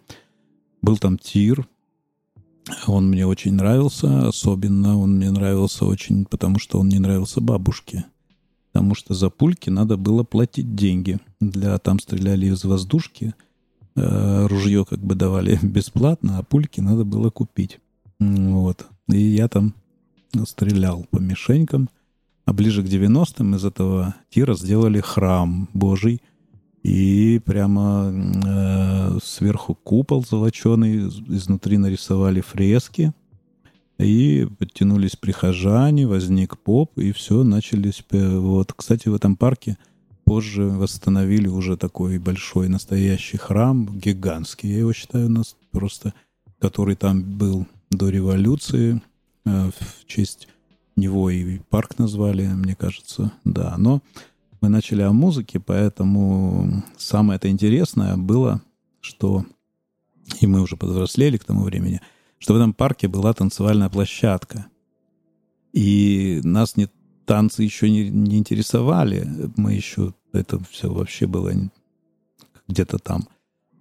Был 0.80 0.96
там 0.96 1.18
тир, 1.18 1.68
он 2.86 3.10
мне 3.10 3.26
очень 3.26 3.54
нравился, 3.54 4.28
особенно 4.28 4.98
он 4.98 5.16
мне 5.16 5.30
нравился 5.30 5.84
очень, 5.84 6.24
потому 6.24 6.58
что 6.58 6.78
он 6.78 6.88
не 6.88 6.98
нравился 6.98 7.40
бабушке. 7.40 8.04
Потому 8.72 8.94
что 8.94 9.14
за 9.14 9.30
пульки 9.30 9.68
надо 9.68 9.96
было 9.96 10.22
платить 10.22 10.76
деньги. 10.76 11.18
Для 11.40 11.76
там 11.78 11.98
стреляли 11.98 12.46
из 12.46 12.64
воздушки— 12.64 13.34
ружье 14.46 14.84
как 14.84 15.00
бы 15.00 15.14
давали 15.14 15.58
бесплатно, 15.62 16.38
а 16.38 16.42
пульки 16.42 16.80
надо 16.80 17.04
было 17.04 17.30
купить. 17.30 17.80
Вот. 18.18 18.86
И 19.08 19.18
я 19.18 19.48
там 19.48 19.74
стрелял 20.44 21.06
по 21.10 21.18
мишенькам. 21.18 21.88
А 22.46 22.52
ближе 22.52 22.82
к 22.82 22.86
90-м 22.86 23.54
из 23.54 23.64
этого 23.64 24.14
тира 24.28 24.54
сделали 24.54 25.00
храм 25.00 25.68
Божий. 25.72 26.20
И 26.82 27.40
прямо 27.44 28.10
э, 28.10 29.18
сверху 29.22 29.74
купол 29.74 30.24
золоченый, 30.24 31.08
изнутри 31.28 31.76
нарисовали 31.76 32.40
фрески. 32.40 33.12
И 33.98 34.48
подтянулись 34.58 35.14
прихожане, 35.16 36.06
возник 36.06 36.58
поп, 36.58 36.98
и 36.98 37.12
все, 37.12 37.42
начались... 37.42 38.02
Вот, 38.10 38.72
кстати, 38.72 39.08
в 39.08 39.14
этом 39.14 39.36
парке– 39.36 39.76
позже 40.30 40.62
восстановили 40.62 41.48
уже 41.48 41.76
такой 41.76 42.18
большой 42.18 42.68
настоящий 42.68 43.36
храм, 43.36 43.98
гигантский, 43.98 44.70
я 44.70 44.78
его 44.78 44.92
считаю, 44.92 45.26
у 45.26 45.28
нас 45.28 45.56
просто, 45.72 46.14
который 46.60 46.94
там 46.94 47.20
был 47.20 47.66
до 47.90 48.10
революции, 48.10 49.02
э, 49.44 49.70
в 49.72 50.06
честь 50.06 50.46
него 50.94 51.30
и 51.30 51.58
парк 51.58 51.98
назвали, 51.98 52.46
мне 52.46 52.76
кажется, 52.76 53.32
да. 53.44 53.74
Но 53.76 54.02
мы 54.60 54.68
начали 54.68 55.02
о 55.02 55.10
музыке, 55.10 55.58
поэтому 55.58 56.84
самое 56.96 57.36
это 57.36 57.50
интересное 57.50 58.16
было 58.16 58.62
что 59.00 59.44
и 60.40 60.46
мы 60.46 60.60
уже 60.60 60.76
подрослели 60.76 61.38
к 61.38 61.44
тому 61.44 61.64
времени, 61.64 62.00
что 62.38 62.54
в 62.54 62.56
этом 62.56 62.72
парке 62.72 63.08
была 63.08 63.32
танцевальная 63.32 63.88
площадка. 63.88 64.66
И 65.72 66.40
нас 66.44 66.76
не 66.76 66.88
танцы 67.30 67.62
еще 67.62 67.88
не, 67.90 68.10
не 68.10 68.38
интересовали. 68.38 69.24
Мы 69.56 69.74
еще... 69.74 70.14
Это 70.32 70.62
все 70.70 70.92
вообще 70.92 71.26
было 71.26 71.52
где-то 72.68 72.98
там. 72.98 73.26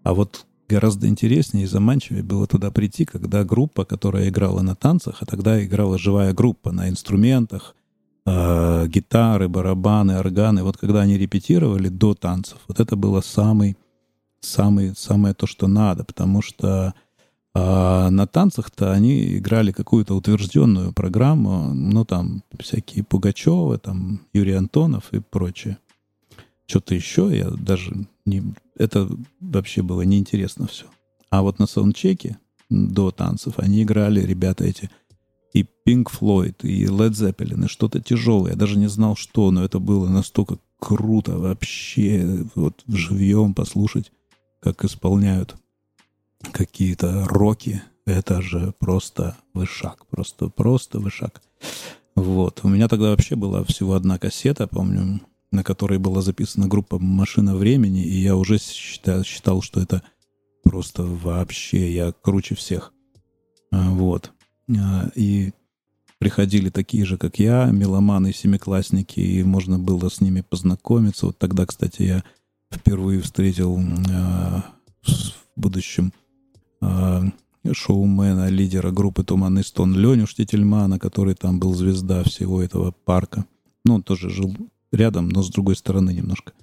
А 0.04 0.14
вот 0.14 0.46
гораздо 0.68 1.08
интереснее 1.08 1.66
и 1.66 1.68
заманчивее 1.68 2.24
было 2.24 2.48
туда 2.48 2.72
прийти, 2.72 3.06
когда 3.06 3.44
группа, 3.44 3.86
которая 3.86 4.30
играла 4.30 4.62
на 4.62 4.76
танцах, 4.76 5.18
а 5.22 5.26
тогда 5.26 5.64
играла 5.64 5.98
живая 5.98 6.34
группа 6.34 6.72
на 6.72 6.90
инструментах, 6.90 7.76
э, 8.26 8.88
гитары, 8.88 9.50
барабаны, 9.50 10.18
органы. 10.18 10.64
Вот 10.64 10.78
когда 10.78 11.02
они 11.02 11.18
репетировали 11.18 11.90
до 11.90 12.14
танцев, 12.14 12.60
вот 12.68 12.80
это 12.80 12.96
было 12.96 13.22
самый, 13.22 13.78
самый, 14.42 14.96
самое 14.96 15.34
то, 15.34 15.48
что 15.48 15.68
надо, 15.68 16.04
потому 16.04 16.42
что 16.42 16.94
а 17.56 18.10
на 18.12 18.28
танцах-то 18.28 18.92
они 18.92 19.38
играли 19.38 19.72
какую-то 19.72 20.16
утвержденную 20.16 20.94
программу, 20.94 21.74
ну 21.74 22.06
там 22.06 22.44
всякие 22.60 23.04
Пугачевы, 23.04 23.80
там 23.80 24.22
Юрий 24.34 24.54
Антонов 24.54 25.12
и 25.12 25.20
прочее. 25.20 25.78
Что-то 26.70 26.94
еще 26.94 27.36
я 27.36 27.50
даже 27.50 28.06
не... 28.26 28.44
Это 28.76 29.10
вообще 29.40 29.82
было 29.82 30.04
неинтересно 30.04 30.68
все. 30.68 30.86
А 31.32 31.42
вот 31.42 31.58
на 31.58 31.66
саундчеке 31.66 32.38
до 32.70 33.10
танцев 33.10 33.56
они 33.58 33.82
играли, 33.82 34.22
ребята 34.22 34.66
эти, 34.66 34.92
и 35.52 35.64
Pink 35.64 36.10
Floyd, 36.12 36.58
и 36.62 36.86
Led 36.86 37.14
Zeppelin, 37.14 37.66
и 37.66 37.68
что-то 37.68 38.00
тяжелое. 38.02 38.52
Я 38.52 38.56
даже 38.56 38.78
не 38.78 38.86
знал, 38.86 39.16
что, 39.16 39.50
но 39.50 39.64
это 39.64 39.80
было 39.80 40.08
настолько 40.08 40.60
круто 40.78 41.40
вообще, 41.40 42.46
вот 42.54 42.84
живьем 42.88 43.56
послушать, 43.56 44.12
как 44.60 44.86
исполняют 44.86 45.56
какие-то 46.52 47.26
роки. 47.26 47.82
Это 48.06 48.44
же 48.44 48.76
просто 48.78 49.36
вышаг, 49.56 50.06
просто, 50.06 50.50
просто 50.50 51.00
вышаг. 51.00 51.42
Вот. 52.14 52.60
У 52.62 52.68
меня 52.68 52.88
тогда 52.88 53.10
вообще 53.10 53.36
была 53.36 53.64
всего 53.64 53.96
одна 53.96 54.20
кассета, 54.20 54.68
помню, 54.68 55.20
на 55.52 55.64
которой 55.64 56.00
была 56.00 56.22
записана 56.22 56.68
группа 56.68 57.00
«Машина 57.00 57.56
времени», 57.56 58.04
и 58.04 58.20
я 58.20 58.36
уже 58.36 58.58
считал, 58.60 59.24
считал 59.24 59.62
что 59.62 59.82
это 59.82 60.04
просто 60.64 61.04
вообще, 61.04 61.94
я 61.94 62.12
круче 62.12 62.56
всех. 62.56 62.94
А, 63.72 63.90
вот. 63.92 64.32
А, 64.78 65.10
и 65.16 65.52
приходили 66.20 66.70
такие 66.70 67.06
же, 67.06 67.18
как 67.18 67.40
я, 67.40 67.66
меломаны, 67.66 68.34
семиклассники, 68.34 69.20
и 69.20 69.44
можно 69.44 69.80
было 69.80 70.10
с 70.10 70.22
ними 70.22 70.42
познакомиться. 70.42 71.28
Вот 71.28 71.40
тогда, 71.40 71.66
кстати, 71.66 72.02
я 72.04 72.24
впервые 72.72 73.22
встретил 73.22 73.80
э, 73.80 74.62
в 75.02 75.34
будущем 75.56 76.14
э, 76.82 77.22
шоумена, 77.72 78.50
лидера 78.50 78.92
группы 78.92 79.24
«Туманный 79.24 79.64
стон» 79.64 79.96
Леню 79.96 80.28
Штительмана, 80.28 81.00
который 81.00 81.36
там 81.36 81.60
был 81.60 81.74
звезда 81.74 82.24
всего 82.24 82.62
этого 82.62 82.92
парка. 82.92 83.46
Ну, 83.86 83.96
он 83.96 84.04
тоже 84.04 84.30
жил 84.30 84.56
рядом, 84.92 85.30
но 85.30 85.42
с 85.44 85.50
другой 85.50 85.76
стороны 85.76 86.12
немножко. 86.12 86.54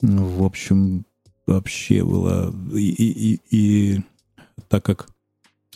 В 0.00 0.44
общем, 0.44 1.06
вообще 1.46 2.04
было... 2.04 2.54
И, 2.74 2.90
и, 2.90 3.34
и, 3.34 3.40
и 3.50 4.00
так 4.68 4.84
как 4.84 5.08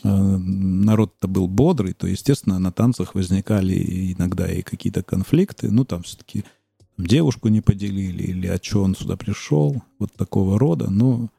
э, 0.02 0.08
народ-то 0.08 1.28
был 1.28 1.48
бодрый, 1.48 1.92
то, 1.92 2.06
естественно, 2.06 2.58
на 2.58 2.72
танцах 2.72 3.14
возникали 3.14 4.12
иногда 4.12 4.50
и 4.50 4.62
какие-то 4.62 5.02
конфликты. 5.02 5.70
Ну, 5.70 5.84
там 5.84 6.02
все-таки 6.02 6.44
девушку 6.98 7.48
не 7.48 7.60
поделили, 7.60 8.24
или 8.24 8.46
а 8.46 8.58
что 8.60 8.82
он 8.82 8.94
сюда 8.94 9.16
пришел, 9.16 9.82
вот 9.98 10.12
такого 10.12 10.58
рода. 10.58 10.90
Ну, 10.90 11.30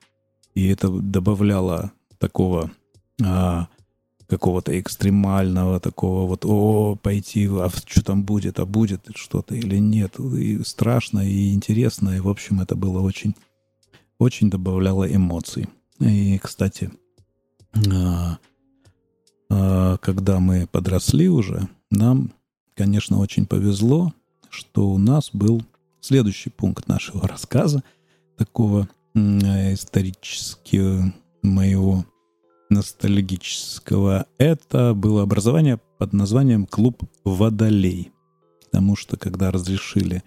и 0.55 0.67
это 0.67 0.89
добавляло 0.89 1.91
такого 2.17 2.71
а, 3.23 3.67
какого-то 4.31 4.79
экстремального, 4.79 5.81
такого 5.81 6.25
вот, 6.25 6.45
о, 6.45 6.95
пойти, 6.95 7.47
а 7.47 7.69
что 7.85 8.01
там 8.01 8.23
будет, 8.23 8.59
а 8.59 8.65
будет 8.65 9.09
что-то 9.13 9.55
или 9.55 9.75
нет. 9.75 10.17
И 10.21 10.63
страшно, 10.63 11.19
и 11.19 11.53
интересно, 11.53 12.11
и, 12.11 12.21
в 12.21 12.29
общем, 12.29 12.61
это 12.61 12.77
было 12.77 13.01
очень, 13.01 13.35
очень 14.19 14.49
добавляло 14.49 15.03
эмоций. 15.03 15.67
И, 15.99 16.37
кстати, 16.37 16.91
а, 17.93 18.37
а, 19.49 19.97
когда 19.97 20.39
мы 20.39 20.65
подросли 20.65 21.27
уже, 21.27 21.67
нам, 21.89 22.31
конечно, 22.73 23.19
очень 23.19 23.45
повезло, 23.45 24.13
что 24.49 24.91
у 24.91 24.97
нас 24.97 25.31
был 25.33 25.61
следующий 25.99 26.51
пункт 26.51 26.87
нашего 26.87 27.27
рассказа, 27.27 27.83
такого 28.37 28.87
исторически 29.13 31.13
моего 31.43 32.05
ностальгического. 32.71 34.25
Это 34.37 34.93
было 34.93 35.23
образование 35.23 35.79
под 35.97 36.13
названием 36.13 36.65
«Клуб 36.65 37.03
Водолей». 37.23 38.11
Потому 38.63 38.95
что 38.95 39.17
когда 39.17 39.51
разрешили 39.51 40.23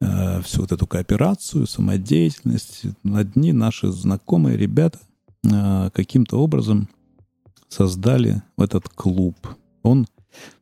э, 0.00 0.42
всю 0.42 0.62
вот 0.62 0.72
эту 0.72 0.86
кооперацию, 0.86 1.66
самодеятельность, 1.66 2.84
одни 3.04 3.52
наши 3.52 3.92
знакомые 3.92 4.56
ребята 4.56 4.98
э, 5.44 5.90
каким-то 5.92 6.38
образом 6.38 6.88
создали 7.68 8.42
этот 8.56 8.88
клуб. 8.88 9.36
Он 9.82 10.06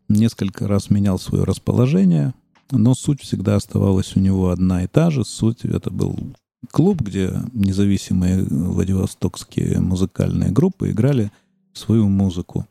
несколько 0.09 0.67
раз 0.67 0.91
менял 0.91 1.19
свое 1.19 1.45
расположение, 1.45 2.35
но 2.71 2.95
суть 2.95 3.23
всегда 3.23 3.57
оставалась 3.57 4.17
у 4.17 4.21
него 4.21 4.51
одна 4.51 4.83
и 4.85 4.89
та 4.89 5.11
же. 5.11 5.25
Суть 5.25 5.65
это 5.65 5.91
был 5.91 6.19
клуб, 6.71 7.03
где 7.03 7.33
независимые 7.53 8.45
владивостокские 8.45 9.81
музыкальные 9.81 10.51
группы 10.51 10.91
играли 10.91 11.31
свою 11.73 12.09
музыку. 12.09 12.67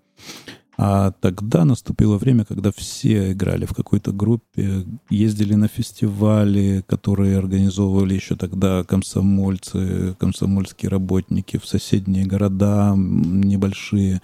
А 0.78 1.12
тогда 1.12 1.64
наступило 1.64 2.18
время, 2.18 2.44
когда 2.44 2.72
все 2.72 3.32
играли 3.32 3.66
в 3.66 3.74
какой-то 3.74 4.12
группе, 4.12 4.84
ездили 5.10 5.54
на 5.54 5.70
фестивали, 5.70 6.84
которые 6.86 7.38
организовывали 7.38 8.14
еще 8.14 8.36
тогда 8.36 8.84
комсомольцы, 8.84 10.16
комсомольские 10.20 10.90
работники 10.90 11.58
в 11.58 11.66
соседние 11.66 12.26
города, 12.26 12.94
небольшие, 12.98 14.22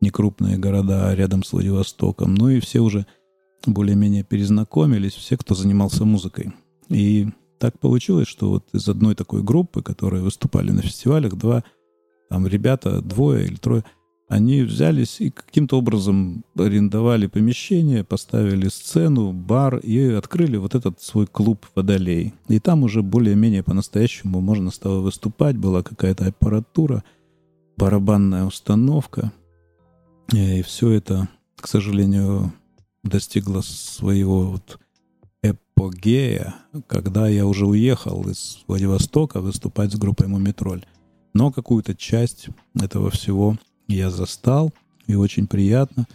некрупные 0.00 0.56
города 0.56 1.14
рядом 1.14 1.44
с 1.44 1.52
Владивостоком. 1.52 2.34
Ну 2.34 2.48
и 2.48 2.60
все 2.60 2.80
уже 2.80 3.06
более-менее 3.66 4.24
перезнакомились, 4.24 5.12
все, 5.12 5.36
кто 5.36 5.54
занимался 5.54 6.06
музыкой. 6.06 6.52
И 6.88 7.28
так 7.60 7.78
получилось, 7.78 8.26
что 8.26 8.48
вот 8.48 8.64
из 8.72 8.88
одной 8.88 9.14
такой 9.14 9.42
группы, 9.42 9.82
которые 9.82 10.22
выступали 10.22 10.72
на 10.72 10.82
фестивалях, 10.82 11.34
два 11.34 11.62
там 12.30 12.46
ребята, 12.46 13.02
двое 13.02 13.44
или 13.44 13.56
трое, 13.56 13.84
они 14.28 14.62
взялись 14.62 15.20
и 15.20 15.30
каким-то 15.30 15.76
образом 15.76 16.44
арендовали 16.56 17.26
помещение, 17.26 18.04
поставили 18.04 18.68
сцену, 18.68 19.32
бар 19.32 19.78
и 19.78 20.12
открыли 20.12 20.56
вот 20.56 20.76
этот 20.76 21.02
свой 21.02 21.26
клуб 21.26 21.66
«Водолей». 21.74 22.32
И 22.48 22.60
там 22.60 22.84
уже 22.84 23.02
более-менее 23.02 23.64
по-настоящему 23.64 24.40
можно 24.40 24.70
стало 24.70 25.00
выступать, 25.00 25.56
была 25.56 25.82
какая-то 25.82 26.26
аппаратура, 26.26 27.02
барабанная 27.76 28.44
установка. 28.44 29.32
И 30.32 30.62
все 30.62 30.92
это, 30.92 31.28
к 31.56 31.66
сожалению, 31.66 32.52
достигло 33.02 33.62
своего 33.62 34.52
вот 34.52 34.78
апогея, 35.80 36.54
когда 36.86 37.28
я 37.28 37.46
уже 37.46 37.66
уехал 37.66 38.28
из 38.28 38.58
Владивостока 38.66 39.40
выступать 39.40 39.92
с 39.92 39.96
группой 39.96 40.26
«Мумитроль». 40.26 40.84
Но 41.32 41.50
какую-то 41.50 41.94
часть 41.94 42.48
этого 42.74 43.10
всего 43.10 43.56
я 43.88 44.10
застал, 44.10 44.72
и 45.06 45.14
очень 45.14 45.46
приятно. 45.46 46.06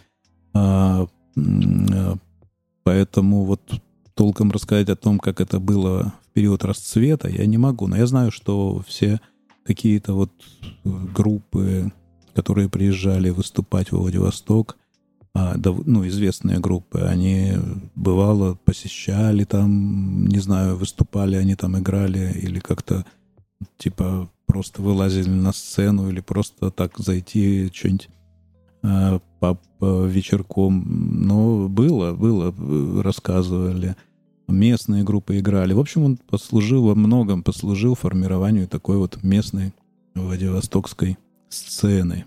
А, 0.54 1.06
а, 1.36 2.16
поэтому 2.84 3.44
вот 3.44 3.60
толком 4.14 4.50
рассказать 4.50 4.88
о 4.88 4.96
том, 4.96 5.18
как 5.18 5.40
это 5.40 5.58
было 5.58 6.14
в 6.22 6.32
период 6.32 6.64
расцвета, 6.64 7.28
я 7.28 7.46
не 7.46 7.58
могу. 7.58 7.86
Но 7.86 7.96
я 7.96 8.06
знаю, 8.06 8.30
что 8.30 8.82
все 8.86 9.20
какие-то 9.64 10.12
вот 10.12 10.30
группы, 10.84 11.92
которые 12.34 12.68
приезжали 12.68 13.30
выступать 13.30 13.90
в 13.90 13.98
Владивосток, 13.98 14.76
ну, 15.36 16.06
известные 16.06 16.58
группы, 16.58 17.00
они 17.00 17.54
бывало 17.94 18.54
посещали 18.64 19.44
там, 19.44 20.26
не 20.26 20.38
знаю, 20.38 20.76
выступали, 20.76 21.36
они 21.36 21.54
там 21.54 21.78
играли 21.78 22.32
или 22.40 22.58
как-то 22.58 23.04
типа 23.78 24.30
просто 24.46 24.82
вылазили 24.82 25.28
на 25.28 25.52
сцену 25.52 26.08
или 26.08 26.20
просто 26.20 26.70
так 26.70 26.98
зайти 26.98 27.70
что-нибудь 27.72 28.08
по, 29.40 29.58
по 29.78 30.06
вечерком. 30.06 30.84
Но 31.26 31.68
было, 31.68 32.12
было, 32.12 32.54
рассказывали. 33.02 33.96
Местные 34.48 35.02
группы 35.02 35.38
играли. 35.38 35.72
В 35.72 35.80
общем, 35.80 36.04
он 36.04 36.16
послужил 36.16 36.86
во 36.86 36.94
многом, 36.94 37.42
послужил 37.42 37.96
формированию 37.96 38.68
такой 38.68 38.96
вот 38.96 39.22
местной 39.24 39.74
Владивостокской 40.14 41.18
сцены. 41.48 42.26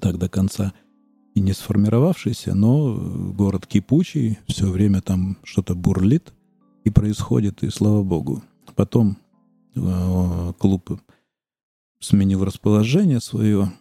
Так 0.00 0.18
до 0.18 0.28
конца 0.28 0.72
и 1.34 1.40
не 1.40 1.52
сформировавшийся, 1.52 2.54
но 2.54 2.94
город 3.32 3.66
кипучий, 3.66 4.38
все 4.46 4.66
время 4.66 5.00
там 5.00 5.38
что-то 5.44 5.74
бурлит 5.74 6.32
и 6.84 6.90
происходит, 6.90 7.62
и 7.62 7.70
слава 7.70 8.02
богу. 8.02 8.42
Потом 8.74 9.18
э, 9.74 10.52
клуб 10.58 11.00
сменил 12.00 12.44
расположение 12.44 13.20
свое. 13.20 13.72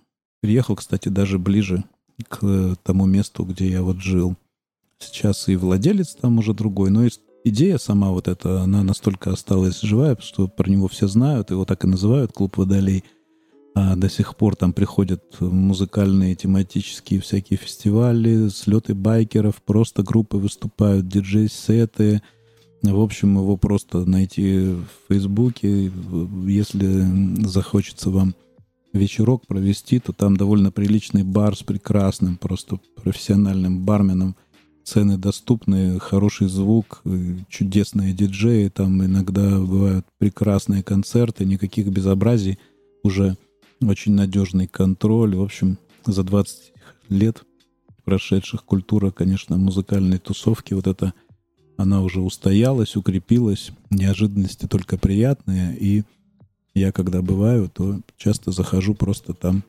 Приехал, 0.42 0.76
кстати, 0.76 1.10
даже 1.10 1.40
ближе 1.40 1.84
к 2.28 2.76
тому 2.84 3.06
месту, 3.06 3.44
где 3.46 3.70
я 3.70 3.82
вот 3.82 3.98
жил. 3.98 4.36
Сейчас 5.00 5.48
и 5.48 5.56
владелец 5.56 6.16
там 6.16 6.38
уже 6.40 6.54
другой, 6.54 6.92
но 6.92 7.08
идея 7.44 7.78
сама 7.78 8.12
вот 8.12 8.28
эта, 8.28 8.62
она 8.62 8.84
настолько 8.84 9.32
осталась 9.32 9.82
живая, 9.82 10.18
что 10.20 10.48
про 10.48 10.70
него 10.70 10.88
все 10.88 11.08
знают, 11.08 11.52
его 11.52 11.66
так 11.66 11.84
и 11.84 11.88
называют 11.88 12.34
«Клуб 12.34 12.58
Водолей». 12.58 13.04
А 13.76 13.96
до 13.96 14.10
сих 14.10 14.36
пор 14.36 14.56
там 14.56 14.74
приходят 14.74 15.24
музыкальные, 15.40 16.36
тематические 16.36 17.22
всякие 17.22 17.58
фестивали, 17.58 18.50
слеты 18.50 18.94
байкеров, 18.94 19.62
просто 19.62 20.04
группы 20.04 20.38
выступают, 20.38 21.08
диджей-сеты. 21.08 22.22
В 22.82 23.00
общем, 23.00 23.38
его 23.38 23.58
просто 23.58 24.06
найти 24.06 24.72
в 24.72 24.88
Фейсбуке. 25.08 25.92
Если 26.48 27.46
захочется 27.46 28.10
вам 28.10 28.36
вечерок 28.92 29.46
провести, 29.46 30.00
то 30.00 30.14
там 30.14 30.36
довольно 30.36 30.72
приличный 30.72 31.24
бар 31.24 31.56
с 31.56 31.62
прекрасным, 31.62 32.38
просто 32.38 32.80
профессиональным 32.96 33.86
барменом. 33.86 34.36
Цены 34.84 35.18
доступные, 35.18 36.00
хороший 36.00 36.48
звук, 36.48 37.04
чудесные 37.50 38.14
диджеи. 38.14 38.70
Там 38.70 39.06
иногда 39.06 39.60
бывают 39.60 40.08
прекрасные 40.18 40.82
концерты, 40.82 41.46
никаких 41.46 41.90
безобразий. 41.90 42.58
Уже 43.04 43.38
очень 43.82 44.14
надежный 44.14 44.68
контроль. 44.68 45.36
В 45.36 45.42
общем, 45.42 45.78
за 46.06 46.24
20 46.24 46.74
лет 47.10 47.44
прошедших 48.04 48.66
культура, 48.66 49.12
конечно, 49.12 49.58
музыкальной 49.58 50.18
тусовки, 50.18 50.74
вот 50.74 50.88
это 50.88 51.14
она 51.78 52.02
уже 52.02 52.22
устоялась, 52.22 52.96
укрепилась. 52.96 53.72
Неожиданности 53.90 54.68
только 54.68 54.98
приятные. 54.98 55.78
И 55.78 56.04
я, 56.74 56.92
когда 56.92 57.22
бываю, 57.22 57.70
то 57.70 58.02
часто 58.18 58.52
захожу 58.52 58.96
просто 58.96 59.34
там 59.34 59.64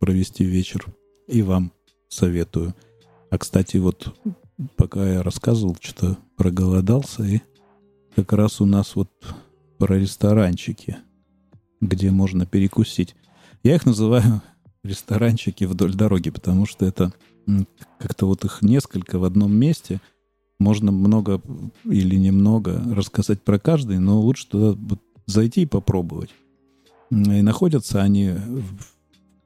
провести 0.00 0.44
вечер. 0.44 0.86
И 1.28 1.42
вам 1.42 1.72
советую. 2.08 2.74
А, 3.30 3.38
кстати, 3.38 3.76
вот 3.76 4.12
пока 4.76 5.08
я 5.08 5.22
рассказывал, 5.22 5.76
что-то 5.80 6.18
проголодался, 6.36 7.22
и 7.22 7.40
как 8.16 8.32
раз 8.32 8.60
у 8.60 8.66
нас 8.66 8.96
вот 8.96 9.10
про 9.78 9.98
ресторанчики, 9.98 10.98
где 11.80 12.10
можно 12.10 12.46
перекусить. 12.46 13.16
Я 13.62 13.74
их 13.74 13.86
называю 13.86 14.42
ресторанчики 14.84 15.64
вдоль 15.64 15.94
дороги, 15.94 16.30
потому 16.30 16.66
что 16.66 16.86
это 16.86 17.12
как-то 17.98 18.26
вот 18.26 18.44
их 18.44 18.62
несколько 18.62 19.18
в 19.18 19.24
одном 19.24 19.52
месте. 19.52 20.00
Можно 20.58 20.92
много 20.92 21.40
или 21.84 22.16
немного 22.16 22.82
рассказать 22.94 23.42
про 23.42 23.58
каждый, 23.58 23.98
но 23.98 24.20
лучше 24.20 24.46
туда 24.46 24.78
зайти 25.26 25.62
и 25.62 25.66
попробовать. 25.66 26.30
И 27.10 27.42
находятся 27.42 28.02
они 28.02 28.34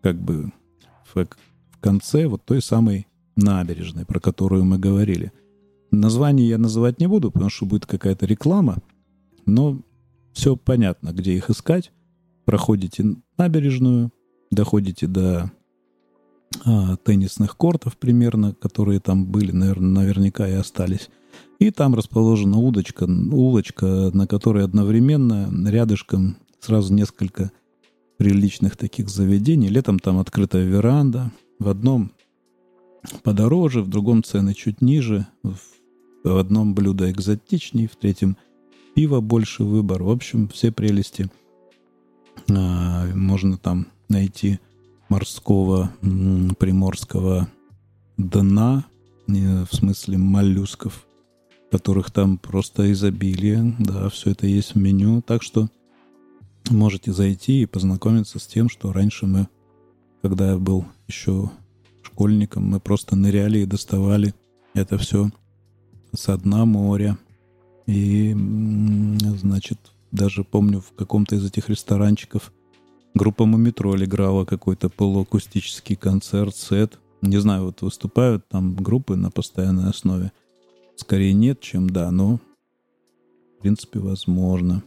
как 0.03 0.20
бы 0.20 0.53
в, 1.14 1.25
в 1.25 1.79
конце 1.81 2.27
вот 2.27 2.44
той 2.44 2.61
самой 2.61 3.07
набережной, 3.37 4.05
про 4.05 4.20
которую 4.20 4.64
мы 4.64 4.79
говорили. 4.79 5.33
Название 5.90 6.49
я 6.49 6.59
называть 6.59 6.99
не 7.01 7.07
буду, 7.07 7.31
потому 7.31 7.51
что 7.51 7.66
будет 7.66 7.87
какая-то 7.87 8.27
реклама, 8.27 8.79
но 9.47 9.81
все 10.33 10.57
понятно, 10.57 11.12
где 11.12 11.35
их 11.35 11.51
искать. 11.51 11.92
Проходите 12.45 13.17
набережную, 13.39 14.13
доходите 14.51 15.07
до 15.07 15.51
а, 16.65 16.97
теннисных 16.97 17.57
кортов 17.57 17.97
примерно, 17.97 18.55
которые 18.55 19.01
там 19.01 19.27
были, 19.27 19.53
наверное, 19.53 20.03
наверняка 20.03 20.49
и 20.49 20.53
остались. 20.53 21.11
И 21.59 21.71
там 21.71 21.95
расположена 21.95 22.59
удочка, 22.59 23.05
улочка, 23.05 24.11
на 24.13 24.27
которой 24.27 24.65
одновременно 24.65 25.51
рядышком 25.69 26.37
сразу 26.61 26.93
несколько 26.93 27.51
приличных 28.19 28.77
таких 28.77 29.09
заведений. 29.09 29.69
Летом 29.69 29.99
там 29.99 30.19
открытая 30.19 30.65
веранда. 30.65 31.33
В 31.59 31.69
одном 31.69 32.13
подороже, 33.23 33.83
в 33.83 33.89
другом 33.89 34.23
цены 34.23 34.55
чуть 34.55 34.81
ниже, 34.81 35.27
в 35.43 36.39
одном 36.39 36.75
блюдо 36.75 37.11
экзотичнее, 37.11 37.89
в 37.89 37.97
третьем 37.97 38.37
пиво 38.95 39.21
больше 39.21 39.65
выбор. 39.65 40.03
В 40.03 40.11
общем, 40.11 40.49
все 40.49 40.73
прелести 40.73 41.29
можно 42.49 43.57
там 43.57 43.87
найти 44.09 44.59
морского, 45.09 45.90
приморского 46.59 47.49
дна, 48.16 48.85
в 49.27 49.68
смысле 49.70 50.18
моллюсков, 50.18 51.07
которых 51.70 52.11
там 52.11 52.38
просто 52.38 52.92
изобилие, 52.92 53.75
да, 53.79 54.09
все 54.09 54.31
это 54.31 54.47
есть 54.47 54.75
в 54.75 54.79
меню, 54.79 55.23
так 55.23 55.42
что 55.42 55.68
можете 56.70 57.12
зайти 57.12 57.62
и 57.62 57.66
познакомиться 57.66 58.38
с 58.38 58.47
тем, 58.47 58.68
что 58.68 58.92
раньше 58.92 59.27
мы, 59.27 59.49
когда 60.23 60.51
я 60.51 60.57
был 60.59 60.85
еще 61.09 61.51
школьником, 62.03 62.68
мы 62.68 62.81
просто 62.81 63.16
ныряли 63.16 63.61
и 63.61 63.66
доставали 63.66 64.35
это 64.75 64.99
все 64.99 65.31
со 66.14 66.37
дна 66.38 66.64
моря. 66.64 67.18
И, 67.87 68.35
значит, 69.37 69.79
даже 70.14 70.44
помню 70.44 70.81
в 70.81 70.92
каком-то 70.94 71.35
из 71.35 71.44
этих 71.44 71.68
ресторанчиков 71.68 72.53
группа 73.14 73.46
Мумитроль 73.46 74.05
играла 74.05 74.44
какой-то 74.44 74.88
полуакустический 74.88 75.96
концерт, 75.96 76.55
сет. 76.55 76.98
Не 77.20 77.38
знаю, 77.38 77.64
вот 77.64 77.83
выступают 77.83 78.46
там 78.48 78.77
группы 78.77 79.16
на 79.16 79.31
постоянной 79.31 79.90
основе. 79.90 80.31
Скорее 80.96 81.33
нет, 81.33 81.61
чем 81.61 81.90
да, 81.90 82.11
но 82.12 82.37
в 82.37 83.62
принципе 83.62 83.98
возможно. 83.98 84.85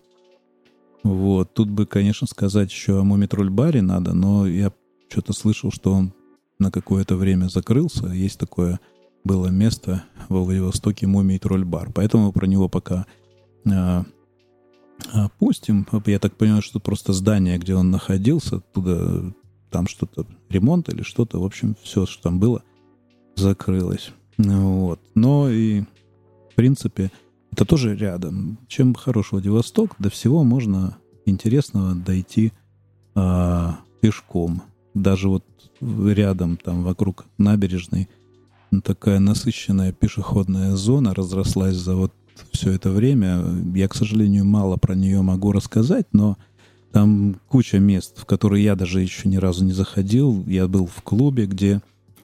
Вот. 1.04 1.54
Тут 1.54 1.70
бы, 1.70 1.86
конечно, 1.86 2.26
сказать 2.26 2.72
еще 2.72 3.00
о 3.00 3.04
Мумитроль 3.04 3.50
баре 3.50 3.82
надо, 3.82 4.14
но 4.14 4.48
я 4.48 4.72
что-то 5.10 5.34
слышал, 5.34 5.72
что 5.72 5.94
он 5.94 6.14
на 6.58 6.72
какое-то 6.72 7.18
время 7.18 7.50
закрылся. 7.50 8.08
Есть 8.08 8.40
такое 8.40 8.80
было 9.26 9.48
место 9.48 10.06
во 10.30 10.44
Владивостоке 10.44 11.06
Мумий 11.06 11.38
Тролль 11.38 11.66
бар. 11.66 11.92
Поэтому 11.94 12.32
про 12.32 12.46
него 12.46 12.70
пока 12.70 13.06
а, 13.70 14.06
опустим. 15.12 15.88
Я 16.06 16.20
так 16.20 16.36
понимаю, 16.36 16.62
что 16.62 16.80
просто 16.80 17.14
здание, 17.14 17.58
где 17.58 17.76
он 17.76 17.92
находился, 17.92 18.60
туда 18.60 19.34
там 19.70 19.88
что-то 19.88 20.26
ремонт 20.50 20.90
или 20.90 21.02
что-то, 21.02 21.40
в 21.40 21.46
общем, 21.46 21.76
все, 21.82 22.06
что 22.06 22.24
там 22.24 22.40
было, 22.40 22.64
закрылось. 23.36 24.12
Вот. 24.38 25.00
Но 25.16 25.50
и, 25.50 25.82
в 25.82 26.56
принципе, 26.56 27.12
это 27.52 27.66
тоже 27.66 27.96
рядом. 27.96 28.60
Чем 28.68 28.94
хорош 28.94 29.32
Владивосток, 29.32 29.96
до 30.00 30.10
всего 30.10 30.44
можно 30.44 30.98
интересного 31.26 31.96
дойти 31.96 32.54
а, 33.16 33.80
пешком. 34.02 34.64
Даже 34.94 35.28
вот 35.30 35.44
рядом, 35.82 36.58
там, 36.58 36.84
вокруг 36.84 37.26
набережной, 37.38 38.10
такая 38.84 39.20
насыщенная 39.20 39.92
пешеходная 39.92 40.76
зона 40.76 41.14
разрослась 41.14 41.76
за 41.76 41.96
вот 41.96 42.14
все 42.52 42.72
это 42.72 42.90
время. 42.92 43.44
Я, 43.76 43.88
к 43.88 43.96
сожалению, 43.96 44.46
мало 44.46 44.78
про 44.78 44.96
нее 44.96 45.22
могу 45.22 45.52
рассказать, 45.52 46.08
но 46.12 46.38
там 46.92 47.40
куча 47.48 47.80
мест, 47.80 48.18
в 48.20 48.26
которые 48.26 48.64
я 48.64 48.76
даже 48.76 49.02
еще 49.02 49.28
ни 49.30 49.38
разу 49.38 49.64
не 49.64 49.74
заходил. 49.74 50.44
Я 50.48 50.68
был 50.68 50.88
в 50.88 51.02
клубе, 51.04 51.46
где 51.46 51.82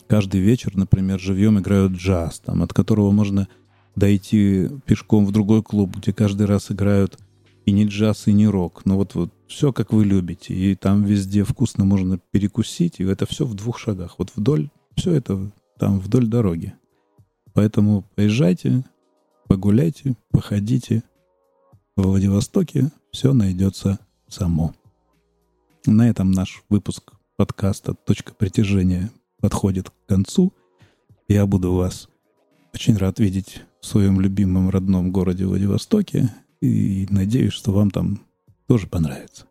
каждый 0.08 0.42
вечер, 0.42 0.76
например, 0.76 1.20
живьем 1.20 1.60
играют 1.60 1.94
джаз, 1.94 2.40
там, 2.40 2.64
от 2.64 2.74
которого 2.74 3.12
можно 3.12 3.48
дойти 3.96 4.70
пешком 4.86 5.26
в 5.26 5.32
другой 5.32 5.62
клуб, 5.64 5.98
где 5.98 6.14
каждый 6.14 6.48
раз 6.48 6.72
играют 6.72 7.20
и 7.66 7.72
не 7.72 7.86
джаз, 7.86 8.28
и 8.28 8.34
не 8.34 8.48
рок. 8.48 8.82
Но 8.86 8.98
вот, 8.98 9.16
вот 9.16 9.32
все, 9.48 9.72
как 9.72 9.94
вы 9.94 10.06
любите. 10.06 10.54
И 10.54 10.76
там 10.76 11.04
везде 11.04 11.44
вкусно 11.44 11.86
можно 11.86 12.20
перекусить, 12.32 13.00
и 13.00 13.04
это 13.04 13.26
все 13.26 13.46
в 13.46 13.54
двух 13.54 13.80
шагах. 13.80 14.16
Вот 14.18 14.32
вдоль, 14.36 14.70
все 14.96 15.12
это 15.14 15.52
там 15.78 16.00
вдоль 16.00 16.28
дороги. 16.28 16.74
Поэтому 17.54 18.06
поезжайте, 18.16 18.84
погуляйте, 19.48 20.16
походите. 20.32 21.04
В 21.96 22.04
Владивостоке 22.04 22.92
все 23.12 23.34
найдется 23.34 24.00
само. 24.28 24.74
На 25.86 26.10
этом 26.10 26.32
наш 26.32 26.64
выпуск 26.70 27.14
подкаста 27.36 27.94
«Точка 27.94 28.34
притяжения» 28.34 29.12
подходит 29.40 29.90
к 29.90 29.94
концу. 30.08 30.54
Я 31.28 31.46
буду 31.46 31.74
вас 31.74 32.10
очень 32.74 32.98
рад 32.98 33.20
видеть 33.20 33.62
в 33.82 33.86
своем 33.86 34.20
любимом 34.20 34.70
родном 34.70 35.12
городе 35.12 35.46
Владивостоке 35.46 36.34
и 36.62 37.08
надеюсь, 37.10 37.54
что 37.54 37.72
вам 37.72 37.92
там 37.92 38.22
тоже 38.68 38.88
понравится. 38.88 39.46